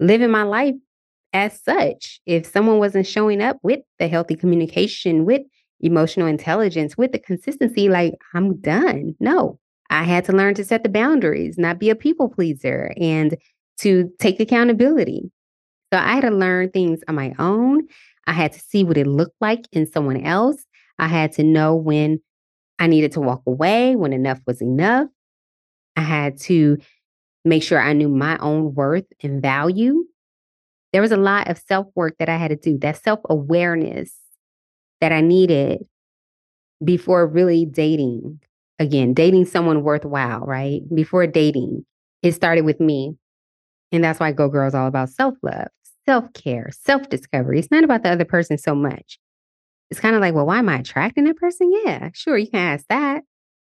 living 0.00 0.30
my 0.30 0.42
life 0.42 0.74
as 1.32 1.60
such. 1.62 2.20
If 2.26 2.46
someone 2.46 2.78
wasn't 2.78 3.06
showing 3.06 3.42
up 3.42 3.58
with 3.62 3.80
the 3.98 4.08
healthy 4.08 4.36
communication, 4.36 5.24
with 5.24 5.42
emotional 5.80 6.26
intelligence, 6.26 6.96
with 6.96 7.12
the 7.12 7.18
consistency, 7.18 7.88
like 7.88 8.14
I'm 8.34 8.60
done. 8.60 9.14
No, 9.20 9.58
I 9.90 10.04
had 10.04 10.24
to 10.26 10.32
learn 10.32 10.54
to 10.54 10.64
set 10.64 10.82
the 10.82 10.88
boundaries, 10.88 11.58
not 11.58 11.78
be 11.78 11.90
a 11.90 11.96
people 11.96 12.28
pleaser, 12.28 12.94
and 13.00 13.36
to 13.78 14.10
take 14.18 14.40
accountability. 14.40 15.30
So 15.92 15.98
I 15.98 16.14
had 16.14 16.22
to 16.22 16.30
learn 16.30 16.70
things 16.70 17.00
on 17.08 17.14
my 17.14 17.34
own. 17.38 17.88
I 18.26 18.32
had 18.32 18.52
to 18.52 18.60
see 18.60 18.84
what 18.84 18.96
it 18.96 19.06
looked 19.06 19.36
like 19.40 19.66
in 19.72 19.86
someone 19.86 20.24
else. 20.24 20.64
I 20.98 21.08
had 21.08 21.32
to 21.32 21.42
know 21.42 21.74
when 21.74 22.20
I 22.78 22.86
needed 22.86 23.12
to 23.12 23.20
walk 23.20 23.42
away, 23.46 23.96
when 23.96 24.12
enough 24.12 24.40
was 24.46 24.60
enough. 24.60 25.08
I 25.96 26.02
had 26.02 26.38
to 26.42 26.78
make 27.44 27.62
sure 27.62 27.80
I 27.80 27.92
knew 27.92 28.08
my 28.08 28.38
own 28.38 28.74
worth 28.74 29.06
and 29.22 29.42
value. 29.42 30.04
There 30.92 31.02
was 31.02 31.12
a 31.12 31.16
lot 31.16 31.48
of 31.48 31.58
self 31.58 31.86
work 31.94 32.16
that 32.18 32.28
I 32.28 32.36
had 32.36 32.48
to 32.48 32.56
do, 32.56 32.78
that 32.78 33.02
self 33.02 33.20
awareness 33.28 34.14
that 35.00 35.12
I 35.12 35.20
needed 35.20 35.84
before 36.84 37.26
really 37.26 37.64
dating. 37.64 38.40
Again, 38.78 39.14
dating 39.14 39.46
someone 39.46 39.82
worthwhile, 39.82 40.40
right? 40.40 40.80
Before 40.92 41.26
dating, 41.26 41.84
it 42.22 42.32
started 42.32 42.62
with 42.62 42.80
me. 42.80 43.16
And 43.92 44.02
that's 44.02 44.18
why 44.18 44.32
Go 44.32 44.48
Girl 44.48 44.66
is 44.66 44.74
all 44.74 44.88
about 44.88 45.10
self 45.10 45.34
love, 45.42 45.68
self 46.06 46.32
care, 46.34 46.70
self 46.72 47.08
discovery. 47.08 47.58
It's 47.58 47.70
not 47.70 47.84
about 47.84 48.02
the 48.02 48.10
other 48.10 48.24
person 48.24 48.58
so 48.58 48.74
much. 48.74 49.18
It's 49.90 50.00
kind 50.00 50.14
of 50.14 50.20
like, 50.20 50.34
well, 50.34 50.46
why 50.46 50.58
am 50.58 50.68
I 50.68 50.78
attracting 50.78 51.24
that 51.24 51.36
person? 51.36 51.70
Yeah, 51.84 52.10
sure, 52.14 52.38
you 52.38 52.48
can 52.48 52.60
ask 52.60 52.86
that. 52.88 53.22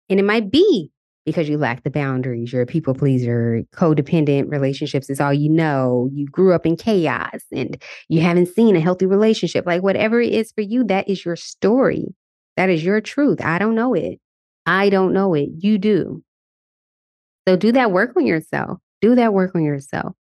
And 0.10 0.20
it 0.20 0.24
might 0.24 0.52
be 0.52 0.92
because 1.26 1.50
you 1.50 1.58
lack 1.58 1.84
the 1.84 1.90
boundaries. 1.90 2.54
You're 2.54 2.62
a 2.62 2.68
people 2.68 2.94
pleaser. 2.94 3.64
Codependent 3.74 4.52
relationships 4.52 5.10
is 5.10 5.20
all 5.20 5.34
you 5.34 5.50
know. 5.50 6.10
You 6.14 6.28
grew 6.28 6.54
up 6.54 6.66
in 6.66 6.78
chaos 6.78 7.42
and 7.52 7.82
you 8.08 8.22
haven't 8.22 8.48
seen 8.48 8.76
a 8.76 8.80
healthy 8.80 9.08
relationship. 9.08 9.66
Like 9.66 9.82
whatever 9.82 10.22
it 10.22 10.32
is 10.32 10.52
for 10.52 10.62
you, 10.62 10.84
that 10.86 11.10
is 11.10 11.26
your 11.26 11.36
story. 11.36 12.16
That 12.56 12.70
is 12.70 12.84
your 12.84 13.02
truth. 13.02 13.44
I 13.44 13.58
don't 13.58 13.76
know 13.76 13.94
it. 13.94 14.20
I 14.66 14.90
don't 14.90 15.14
know 15.14 15.34
it. 15.34 15.50
You 15.58 15.78
do. 15.78 16.24
So 17.48 17.56
do 17.56 17.72
that 17.74 17.92
work 17.92 18.16
on 18.16 18.26
yourself. 18.26 18.80
Do 19.02 19.16
that 19.16 19.34
work 19.34 19.54
on 19.56 19.64
yourself. 19.64 20.16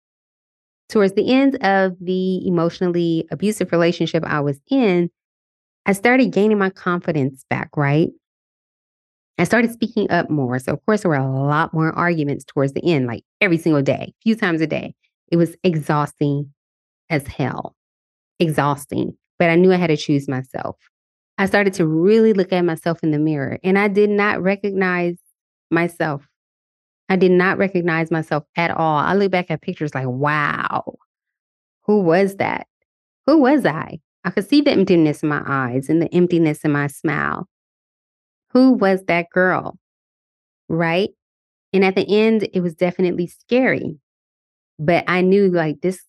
Towards 0.92 1.14
the 1.14 1.32
end 1.32 1.54
of 1.64 1.96
the 2.02 2.46
emotionally 2.46 3.26
abusive 3.30 3.72
relationship 3.72 4.22
I 4.26 4.40
was 4.40 4.60
in, 4.70 5.08
I 5.86 5.94
started 5.94 6.32
gaining 6.32 6.58
my 6.58 6.68
confidence 6.68 7.46
back, 7.48 7.78
right? 7.78 8.10
I 9.38 9.44
started 9.44 9.72
speaking 9.72 10.10
up 10.10 10.28
more. 10.28 10.58
So, 10.58 10.74
of 10.74 10.84
course, 10.84 11.00
there 11.00 11.08
were 11.08 11.16
a 11.16 11.26
lot 11.26 11.72
more 11.72 11.92
arguments 11.92 12.44
towards 12.44 12.74
the 12.74 12.84
end, 12.84 13.06
like 13.06 13.24
every 13.40 13.56
single 13.56 13.80
day, 13.80 14.12
a 14.12 14.22
few 14.22 14.36
times 14.36 14.60
a 14.60 14.66
day. 14.66 14.94
It 15.30 15.38
was 15.38 15.56
exhausting 15.64 16.52
as 17.08 17.26
hell, 17.26 17.74
exhausting. 18.38 19.16
But 19.38 19.48
I 19.48 19.54
knew 19.54 19.72
I 19.72 19.76
had 19.76 19.86
to 19.86 19.96
choose 19.96 20.28
myself. 20.28 20.76
I 21.38 21.46
started 21.46 21.72
to 21.74 21.86
really 21.86 22.34
look 22.34 22.52
at 22.52 22.66
myself 22.66 23.02
in 23.02 23.12
the 23.12 23.18
mirror 23.18 23.58
and 23.64 23.78
I 23.78 23.88
did 23.88 24.10
not 24.10 24.42
recognize 24.42 25.16
myself. 25.70 26.28
I 27.12 27.16
did 27.16 27.30
not 27.30 27.58
recognize 27.58 28.10
myself 28.10 28.44
at 28.56 28.70
all. 28.70 28.96
I 28.96 29.12
look 29.12 29.30
back 29.30 29.50
at 29.50 29.60
pictures 29.60 29.94
like, 29.94 30.06
wow, 30.06 30.94
who 31.82 32.00
was 32.00 32.36
that? 32.36 32.66
Who 33.26 33.36
was 33.36 33.66
I? 33.66 34.00
I 34.24 34.30
could 34.30 34.48
see 34.48 34.62
the 34.62 34.70
emptiness 34.70 35.22
in 35.22 35.28
my 35.28 35.42
eyes 35.46 35.90
and 35.90 36.00
the 36.00 36.08
emptiness 36.14 36.64
in 36.64 36.72
my 36.72 36.86
smile. 36.86 37.46
Who 38.52 38.72
was 38.72 39.04
that 39.08 39.26
girl? 39.28 39.78
Right? 40.70 41.10
And 41.74 41.84
at 41.84 41.96
the 41.96 42.06
end, 42.08 42.48
it 42.54 42.60
was 42.60 42.74
definitely 42.74 43.26
scary. 43.26 43.98
But 44.78 45.04
I 45.06 45.20
knew 45.20 45.50
like 45.50 45.82
this, 45.82 46.00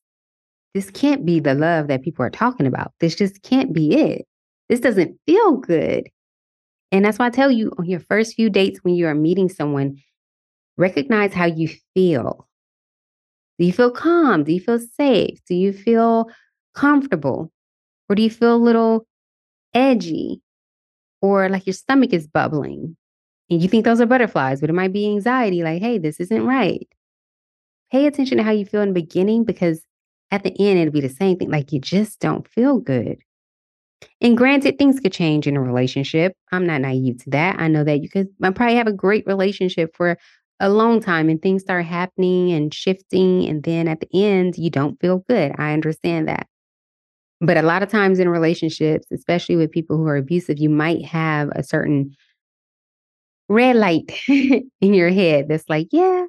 this 0.73 0.89
can't 0.89 1.25
be 1.25 1.41
the 1.41 1.53
love 1.53 1.89
that 1.89 2.03
people 2.03 2.23
are 2.23 2.29
talking 2.29 2.65
about. 2.65 2.93
This 3.01 3.13
just 3.13 3.41
can't 3.43 3.73
be 3.73 3.93
it. 3.93 4.25
This 4.69 4.79
doesn't 4.79 5.19
feel 5.25 5.57
good. 5.57 6.07
And 6.93 7.03
that's 7.03 7.19
why 7.19 7.25
I 7.25 7.29
tell 7.29 7.51
you 7.51 7.73
on 7.77 7.89
your 7.89 7.99
first 7.99 8.35
few 8.35 8.49
dates 8.49 8.79
when 8.85 8.95
you 8.95 9.05
are 9.07 9.15
meeting 9.15 9.49
someone, 9.49 9.97
recognize 10.77 11.33
how 11.33 11.45
you 11.45 11.69
feel. 11.93 12.47
Do 13.59 13.65
you 13.65 13.73
feel 13.73 13.91
calm? 13.91 14.43
Do 14.43 14.53
you 14.53 14.59
feel 14.59 14.79
safe? 14.79 15.39
Do 15.47 15.55
you 15.55 15.73
feel 15.73 16.29
comfortable? 16.73 17.51
Or 18.09 18.15
do 18.15 18.21
you 18.21 18.29
feel 18.29 18.55
a 18.55 18.57
little 18.57 19.05
edgy? 19.73 20.41
or 21.23 21.47
like 21.47 21.65
your 21.65 21.73
stomach 21.73 22.11
is 22.11 22.27
bubbling 22.27 22.97
and 23.49 23.61
you 23.61 23.69
think 23.69 23.85
those 23.85 24.01
are 24.01 24.05
butterflies, 24.05 24.59
but 24.59 24.69
it 24.69 24.73
might 24.73 24.91
be 24.91 25.07
anxiety 25.07 25.63
like, 25.63 25.81
hey, 25.81 25.97
this 25.97 26.19
isn't 26.19 26.45
right. 26.45 26.85
Pay 27.93 28.07
attention 28.07 28.37
to 28.37 28.43
how 28.43 28.51
you 28.51 28.65
feel 28.65 28.81
in 28.81 28.89
the 28.89 28.93
beginning 28.93 29.45
because 29.45 29.81
at 30.31 30.43
the 30.43 30.53
end, 30.59 30.79
it'll 30.79 30.91
be 30.91 30.99
the 30.99 31.07
same 31.07 31.37
thing. 31.37 31.49
Like 31.49 31.71
you 31.71 31.79
just 31.79 32.19
don't 32.19 32.45
feel 32.49 32.79
good. 32.79 33.19
And 34.19 34.35
granted, 34.35 34.77
things 34.77 34.99
could 34.99 35.13
change 35.13 35.47
in 35.47 35.55
a 35.55 35.61
relationship. 35.61 36.35
I'm 36.51 36.67
not 36.67 36.81
naive 36.81 37.23
to 37.23 37.29
that. 37.29 37.57
I 37.57 37.69
know 37.69 37.85
that 37.85 38.01
you 38.01 38.09
could 38.09 38.27
probably 38.41 38.75
have 38.75 38.87
a 38.87 38.93
great 38.93 39.25
relationship 39.25 39.95
for 39.95 40.17
a 40.59 40.69
long 40.69 41.01
time 41.01 41.29
and 41.29 41.41
things 41.41 41.61
start 41.61 41.85
happening 41.85 42.51
and 42.51 42.73
shifting. 42.73 43.47
And 43.47 43.63
then 43.63 43.87
at 43.87 43.99
the 43.99 44.07
end, 44.13 44.57
you 44.57 44.69
don't 44.69 44.99
feel 44.99 45.23
good. 45.27 45.53
I 45.57 45.73
understand 45.73 46.27
that. 46.27 46.47
But 47.41 47.57
a 47.57 47.61
lot 47.61 47.83
of 47.83 47.89
times 47.89 48.19
in 48.19 48.29
relationships, 48.29 49.07
especially 49.11 49.57
with 49.57 49.71
people 49.71 49.97
who 49.97 50.07
are 50.07 50.15
abusive, 50.15 50.59
you 50.59 50.69
might 50.69 51.03
have 51.05 51.49
a 51.55 51.63
certain 51.63 52.15
red 53.49 53.75
light 53.75 54.17
in 54.27 54.93
your 54.93 55.09
head 55.09 55.47
that's 55.49 55.67
like, 55.67 55.87
yeah, 55.91 56.25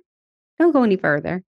don't 0.59 0.73
go 0.73 0.83
any 0.83 0.97
further. 0.97 1.43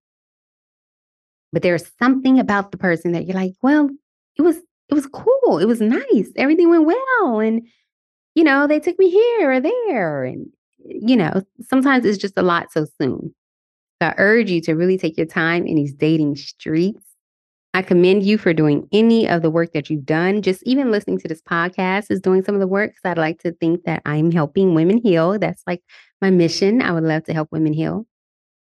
But 1.52 1.62
there's 1.62 1.90
something 1.98 2.38
about 2.38 2.70
the 2.70 2.78
person 2.78 3.12
that 3.12 3.26
you're 3.26 3.36
like, 3.36 3.54
well, 3.62 3.90
it 4.38 4.42
was 4.42 4.58
it 4.88 4.94
was 4.94 5.06
cool. 5.06 5.58
It 5.58 5.66
was 5.66 5.80
nice. 5.80 6.30
Everything 6.36 6.70
went 6.70 6.86
well. 6.86 7.40
And, 7.40 7.66
you 8.34 8.44
know, 8.44 8.66
they 8.66 8.78
took 8.78 8.98
me 8.98 9.10
here 9.10 9.50
or 9.50 9.60
there. 9.60 10.24
And, 10.24 10.46
you 10.88 11.16
know, 11.16 11.42
sometimes 11.62 12.04
it's 12.04 12.18
just 12.18 12.38
a 12.38 12.42
lot 12.42 12.72
so 12.72 12.86
soon. 13.00 13.34
So 14.02 14.08
I 14.08 14.14
urge 14.18 14.50
you 14.50 14.60
to 14.62 14.74
really 14.74 14.98
take 14.98 15.16
your 15.16 15.26
time 15.26 15.66
in 15.66 15.76
these 15.76 15.94
dating 15.94 16.36
streets 16.36 17.06
I 17.76 17.82
commend 17.82 18.22
you 18.22 18.38
for 18.38 18.54
doing 18.54 18.88
any 18.90 19.28
of 19.28 19.42
the 19.42 19.50
work 19.50 19.74
that 19.74 19.90
you've 19.90 20.06
done. 20.06 20.40
Just 20.40 20.62
even 20.62 20.90
listening 20.90 21.18
to 21.18 21.28
this 21.28 21.42
podcast 21.42 22.10
is 22.10 22.22
doing 22.22 22.42
some 22.42 22.54
of 22.54 22.60
the 22.62 22.66
work 22.66 22.92
because 22.92 23.02
I'd 23.04 23.18
like 23.18 23.38
to 23.42 23.52
think 23.52 23.84
that 23.84 24.00
I'm 24.06 24.30
helping 24.30 24.74
women 24.74 24.96
heal. 24.96 25.38
That's 25.38 25.62
like 25.66 25.82
my 26.22 26.30
mission. 26.30 26.80
I 26.80 26.92
would 26.92 27.04
love 27.04 27.24
to 27.24 27.34
help 27.34 27.52
women 27.52 27.74
heal. 27.74 28.06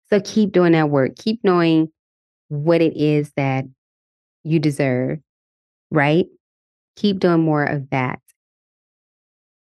So 0.10 0.20
keep 0.20 0.52
doing 0.52 0.72
that 0.72 0.90
work. 0.90 1.16
Keep 1.16 1.42
knowing 1.44 1.90
what 2.48 2.82
it 2.82 2.98
is 2.98 3.32
that 3.38 3.66
you 4.44 4.58
deserve, 4.58 5.20
right? 5.92 6.26
Keep 6.96 7.20
doing 7.20 7.42
more 7.42 7.66
of 7.66 7.92
that. 7.92 8.20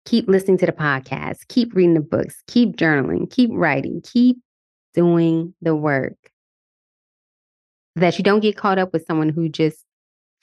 Keep 0.07 0.29
listening 0.29 0.59
to 0.59 0.67
the 0.67 0.73
podcast. 0.73 1.49
Keep 1.49 1.75
reading 1.75 1.95
the 1.95 2.01
books. 2.01 2.43
Keep 2.47 2.77
journaling. 2.77 3.31
Keep 3.31 3.51
writing. 3.53 4.01
Keep 4.05 4.39
doing 4.95 5.55
the 5.63 5.77
work 5.77 6.17
that 7.97 8.19
you 8.19 8.25
don't 8.25 8.41
get 8.41 8.57
caught 8.57 8.79
up 8.79 8.93
with 8.93 9.05
someone 9.07 9.29
who 9.29 9.49
just 9.49 9.85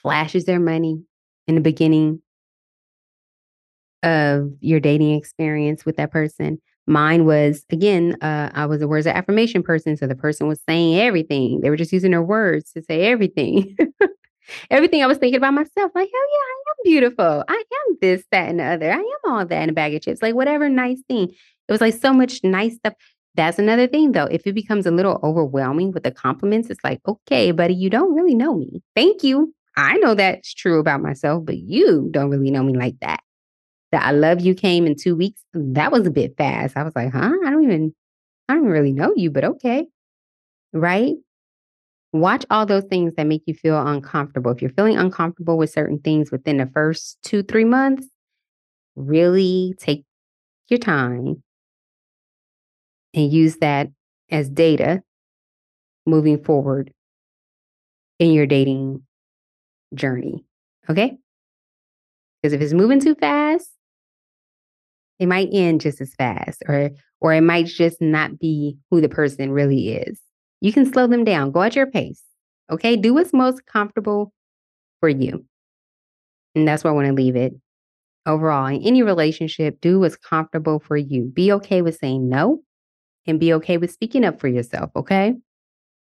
flashes 0.02 0.46
their 0.46 0.60
money 0.60 1.02
in 1.48 1.56
the 1.56 1.62
beginning 1.62 2.22
of 4.04 4.52
your 4.60 4.80
dating 4.80 5.16
experience 5.16 5.86
with 5.86 5.98
that 5.98 6.12
person. 6.12 6.62
Mine 6.86 7.26
was 7.26 7.66
again, 7.70 8.16
uh, 8.22 8.50
I 8.54 8.66
was 8.66 8.82
a 8.82 8.88
words 8.88 9.06
of 9.08 9.16
affirmation 9.16 9.64
person. 9.64 9.98
So 9.98 10.08
the 10.08 10.16
person 10.16 10.48
was 10.48 10.62
saying 10.68 11.00
everything. 11.00 11.60
They 11.62 11.70
were 11.70 11.76
just 11.76 11.92
using 11.92 12.12
their 12.12 12.24
words 12.24 12.72
to 12.74 12.82
say 12.82 13.04
everything. 13.04 13.76
everything 14.70 15.04
I 15.04 15.08
was 15.08 15.18
thinking 15.18 15.38
about 15.38 15.54
myself, 15.54 15.92
like, 15.96 16.10
hell 16.12 16.22
yeah, 16.22 16.46
I 16.46 16.62
am 16.70 16.76
beautiful. 16.84 17.44
I 17.48 17.54
am 17.56 17.98
this, 18.02 18.24
that, 18.32 18.50
and 18.50 18.60
the 18.60 18.64
other. 18.64 18.92
I 18.92 18.98
am 18.98 19.32
all 19.32 19.46
that 19.46 19.64
in 19.64 19.70
a 19.70 19.74
bag 19.74 19.94
of 19.94 20.02
chips. 20.02 20.22
Like 20.22 20.36
whatever 20.36 20.70
nice 20.70 21.02
thing. 21.08 21.30
It 21.30 21.72
was 21.72 21.82
like 21.82 21.96
so 21.96 22.14
much 22.14 22.44
nice 22.44 22.76
stuff. 22.76 22.94
That's 23.36 23.60
another 23.60 23.88
thing, 23.88 24.14
though. 24.14 24.26
If 24.26 24.48
it 24.48 24.54
becomes 24.54 24.86
a 24.86 24.92
little 24.92 25.20
overwhelming 25.22 25.92
with 25.92 26.04
the 26.04 26.12
compliments, 26.12 26.70
it's 26.70 26.84
like, 26.84 27.00
okay, 27.08 27.52
buddy, 27.52 27.76
you 27.76 27.90
don't 27.90 28.16
really 28.16 28.34
know 28.34 28.56
me. 28.56 28.82
Thank 28.96 29.24
you. 29.24 29.54
I 29.76 29.98
know 29.98 30.16
that's 30.16 30.54
true 30.56 30.80
about 30.80 31.02
myself, 31.02 31.46
but 31.46 31.58
you 31.58 32.08
don't 32.10 32.32
really 32.32 32.50
know 32.50 32.64
me 32.64 32.74
like 32.76 32.96
that. 33.02 33.20
That 33.92 34.04
I 34.04 34.12
love 34.12 34.42
you 34.42 34.56
came 34.56 34.88
in 34.88 34.96
two 34.96 35.16
weeks. 35.16 35.40
That 35.54 35.92
was 35.92 36.08
a 36.08 36.12
bit 36.12 36.36
fast. 36.36 36.76
I 36.76 36.84
was 36.84 36.96
like, 36.96 37.12
huh? 37.14 37.32
I 37.46 37.50
don't 37.52 37.64
even, 37.64 37.94
I 38.50 38.56
don't 38.56 38.66
really 38.66 38.92
know 38.92 39.14
you, 39.16 39.30
but 39.30 39.44
okay. 39.44 39.88
Right? 40.74 41.14
Watch 42.14 42.46
all 42.50 42.66
those 42.66 42.86
things 42.86 43.14
that 43.16 43.28
make 43.28 43.44
you 43.46 43.54
feel 43.54 43.86
uncomfortable. 43.86 44.52
If 44.52 44.62
you're 44.62 44.72
feeling 44.72 44.98
uncomfortable 44.98 45.58
with 45.58 45.70
certain 45.70 46.00
things 46.00 46.32
within 46.32 46.58
the 46.58 46.70
first 46.74 47.18
two, 47.24 47.44
three 47.44 47.66
months, 47.66 48.08
really 48.96 49.76
take 49.80 50.06
your 50.70 50.80
time 50.80 51.44
and 53.14 53.32
use 53.32 53.58
that 53.58 53.90
as 54.32 54.50
data 54.50 55.02
moving 56.06 56.44
forward 56.44 56.92
in 58.20 58.32
your 58.32 58.46
dating 58.46 59.04
journey. 59.94 60.46
Okay? 60.90 61.18
Because 62.42 62.54
if 62.54 62.62
it's 62.62 62.74
moving 62.74 63.00
too 63.00 63.16
fast, 63.16 63.70
it 65.20 65.28
might 65.28 65.50
end 65.52 65.82
just 65.82 66.00
as 66.00 66.14
fast 66.16 66.64
or 66.68 66.92
or 67.20 67.34
it 67.34 67.42
might 67.42 67.66
just 67.66 68.00
not 68.00 68.38
be 68.40 68.78
who 68.92 69.02
the 69.02 69.10
person 69.10 69.52
really 69.52 69.90
is. 69.90 70.20
You 70.62 70.74
can 70.74 70.92
slow 70.92 71.08
them 71.08 71.24
down. 71.24 71.52
Go 71.52 71.62
at 71.62 71.76
your 71.76 71.88
pace. 71.88 72.24
Okay? 72.72 72.96
Do 72.96 73.14
what's 73.14 73.34
most 73.34 73.66
comfortable 73.66 74.34
for 75.00 75.10
you. 75.10 75.46
And 76.56 76.68
that's 76.68 76.84
where 76.84 76.92
I 76.92 76.96
want 76.96 77.08
to 77.08 77.14
leave 77.14 77.36
it. 77.36 77.54
Overall, 78.26 78.68
in 78.68 78.82
any 78.82 79.04
relationship, 79.04 79.80
do 79.80 80.00
what's 80.00 80.18
comfortable 80.18 80.80
for 80.80 80.98
you. 80.98 81.24
Be 81.34 81.52
okay 81.54 81.82
with 81.82 81.98
saying 81.98 82.28
no 82.28 82.62
and 83.26 83.40
be 83.40 83.54
okay 83.54 83.78
with 83.78 83.92
speaking 83.92 84.26
up 84.26 84.40
for 84.40 84.48
yourself, 84.48 84.90
okay? 84.96 85.34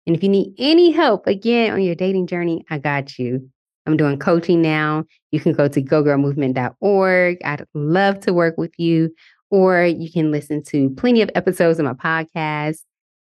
And 0.07 0.15
if 0.15 0.21
you 0.21 0.29
need 0.29 0.53
any 0.57 0.91
help 0.91 1.27
again 1.27 1.73
on 1.73 1.81
your 1.81 1.95
dating 1.95 2.27
journey, 2.27 2.63
I 2.69 2.77
got 2.77 3.17
you. 3.17 3.49
I'm 3.85 3.97
doing 3.97 4.17
coaching 4.17 4.61
now. 4.61 5.05
You 5.31 5.39
can 5.39 5.53
go 5.53 5.67
to 5.67 5.81
gogirlmovement.org. 5.81 7.37
I'd 7.43 7.65
love 7.73 8.19
to 8.21 8.33
work 8.33 8.57
with 8.57 8.73
you. 8.77 9.13
Or 9.51 9.83
you 9.83 10.11
can 10.11 10.31
listen 10.31 10.63
to 10.65 10.89
plenty 10.91 11.21
of 11.21 11.29
episodes 11.35 11.79
of 11.79 11.85
my 11.85 11.93
podcast. 11.93 12.79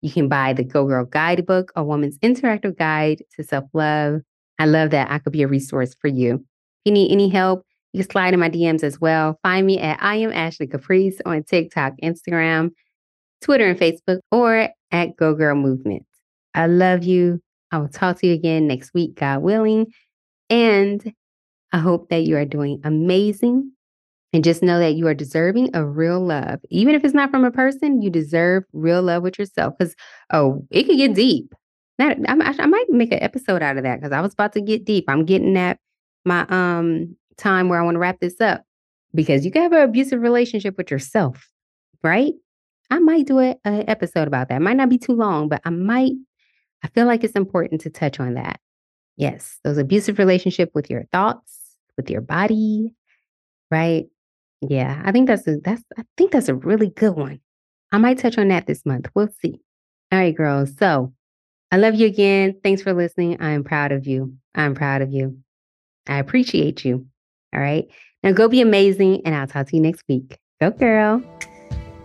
You 0.02 0.10
can 0.10 0.28
buy 0.28 0.52
the 0.52 0.64
Go 0.64 0.86
Girl 0.86 1.04
Guidebook, 1.04 1.72
a 1.76 1.84
woman's 1.84 2.18
interactive 2.18 2.76
guide 2.78 3.22
to 3.36 3.44
self 3.44 3.64
love. 3.72 4.20
I 4.58 4.66
love 4.66 4.90
that 4.90 5.10
I 5.10 5.18
could 5.18 5.32
be 5.32 5.42
a 5.42 5.48
resource 5.48 5.94
for 6.00 6.08
you. 6.08 6.34
If 6.34 6.42
you 6.86 6.92
need 6.92 7.12
any 7.12 7.28
help, 7.28 7.64
you 7.92 8.02
can 8.02 8.10
slide 8.10 8.34
in 8.34 8.40
my 8.40 8.50
DMs 8.50 8.82
as 8.82 9.00
well. 9.00 9.38
Find 9.42 9.66
me 9.66 9.78
at 9.78 10.02
I 10.02 10.16
am 10.16 10.32
Ashley 10.32 10.66
Caprice 10.66 11.20
on 11.24 11.42
TikTok, 11.42 11.94
Instagram. 12.02 12.70
Twitter 13.40 13.66
and 13.66 13.78
Facebook, 13.78 14.20
or 14.30 14.68
at 14.90 15.16
Go 15.16 15.34
Girl 15.34 15.54
Movement. 15.54 16.04
I 16.54 16.66
love 16.66 17.04
you. 17.04 17.40
I 17.70 17.78
will 17.78 17.88
talk 17.88 18.18
to 18.18 18.26
you 18.26 18.34
again 18.34 18.66
next 18.66 18.92
week, 18.94 19.16
God 19.16 19.42
willing. 19.42 19.86
And 20.48 21.14
I 21.72 21.78
hope 21.78 22.08
that 22.10 22.24
you 22.24 22.36
are 22.36 22.44
doing 22.44 22.80
amazing. 22.84 23.72
And 24.32 24.44
just 24.44 24.62
know 24.62 24.78
that 24.78 24.94
you 24.94 25.08
are 25.08 25.14
deserving 25.14 25.74
of 25.74 25.96
real 25.96 26.20
love. 26.20 26.60
Even 26.70 26.94
if 26.94 27.04
it's 27.04 27.14
not 27.14 27.30
from 27.30 27.44
a 27.44 27.50
person, 27.50 28.00
you 28.00 28.10
deserve 28.10 28.62
real 28.72 29.02
love 29.02 29.24
with 29.24 29.38
yourself. 29.38 29.74
Because, 29.76 29.96
oh, 30.32 30.64
it 30.70 30.84
could 30.84 30.98
get 30.98 31.14
deep. 31.14 31.52
That, 31.98 32.16
I, 32.28 32.54
I 32.62 32.66
might 32.66 32.88
make 32.88 33.12
an 33.12 33.22
episode 33.22 33.62
out 33.62 33.76
of 33.76 33.82
that 33.82 34.00
because 34.00 34.12
I 34.12 34.20
was 34.20 34.32
about 34.32 34.52
to 34.52 34.60
get 34.60 34.84
deep. 34.84 35.04
I'm 35.08 35.24
getting 35.24 35.56
at 35.56 35.78
my 36.24 36.46
um 36.48 37.16
time 37.36 37.68
where 37.68 37.80
I 37.80 37.84
want 37.84 37.96
to 37.96 37.98
wrap 37.98 38.20
this 38.20 38.40
up 38.40 38.64
because 39.14 39.44
you 39.44 39.50
can 39.50 39.62
have 39.62 39.72
an 39.72 39.82
abusive 39.82 40.20
relationship 40.20 40.76
with 40.76 40.90
yourself, 40.90 41.50
right? 42.02 42.32
I 42.90 42.98
might 42.98 43.26
do 43.26 43.38
an 43.38 43.56
episode 43.64 44.28
about 44.28 44.48
that. 44.48 44.56
It 44.56 44.64
might 44.64 44.76
not 44.76 44.88
be 44.88 44.98
too 44.98 45.12
long, 45.12 45.48
but 45.48 45.60
I 45.64 45.70
might. 45.70 46.12
I 46.82 46.88
feel 46.88 47.06
like 47.06 47.24
it's 47.24 47.34
important 47.34 47.80
to 47.82 47.90
touch 47.90 48.18
on 48.18 48.34
that. 48.34 48.60
Yes, 49.16 49.58
those 49.64 49.78
abusive 49.78 50.18
relationship 50.18 50.70
with 50.74 50.88
your 50.88 51.04
thoughts, 51.12 51.76
with 51.96 52.10
your 52.10 52.20
body, 52.20 52.94
right? 53.70 54.06
Yeah, 54.60 55.00
I 55.04 55.12
think 55.12 55.26
that's 55.26 55.46
a 55.46 55.56
that's 55.58 55.82
I 55.96 56.04
think 56.16 56.32
that's 56.32 56.48
a 56.48 56.54
really 56.54 56.90
good 56.90 57.16
one. 57.16 57.40
I 57.92 57.98
might 57.98 58.18
touch 58.18 58.38
on 58.38 58.48
that 58.48 58.66
this 58.66 58.84
month. 58.84 59.08
We'll 59.14 59.32
see. 59.40 59.60
All 60.12 60.18
right, 60.18 60.36
girls. 60.36 60.76
So 60.76 61.12
I 61.70 61.76
love 61.76 61.94
you 61.94 62.06
again. 62.06 62.56
Thanks 62.62 62.82
for 62.82 62.92
listening. 62.92 63.40
I 63.40 63.50
am 63.50 63.64
proud 63.64 63.92
of 63.92 64.06
you. 64.06 64.34
I'm 64.54 64.74
proud 64.74 65.02
of 65.02 65.12
you. 65.12 65.38
I 66.06 66.18
appreciate 66.18 66.84
you. 66.84 67.06
All 67.54 67.60
right. 67.60 67.88
Now 68.22 68.32
go 68.32 68.48
be 68.48 68.60
amazing, 68.60 69.22
and 69.24 69.34
I'll 69.34 69.46
talk 69.46 69.68
to 69.68 69.76
you 69.76 69.82
next 69.82 70.04
week. 70.08 70.38
Go, 70.60 70.70
girl. 70.70 71.22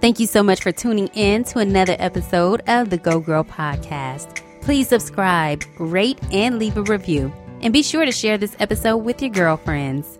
Thank 0.02 0.20
you 0.20 0.28
so 0.28 0.44
much 0.44 0.62
for 0.62 0.72
tuning 0.72 1.08
in 1.08 1.44
to 1.46 1.60
another 1.60 1.96
episode 2.00 2.62
of 2.68 2.90
the 2.90 2.98
Go 2.98 3.20
Girl 3.20 3.44
Podcast. 3.44 4.42
Please 4.62 4.88
subscribe, 4.88 5.64
rate, 5.80 6.20
and 6.32 6.58
leave 6.60 6.78
a 6.78 6.84
review. 6.84 7.34
And 7.62 7.74
be 7.74 7.82
sure 7.82 8.06
to 8.06 8.12
share 8.12 8.38
this 8.38 8.56
episode 8.60 8.98
with 8.98 9.22
your 9.22 9.32
girlfriends. 9.32 10.20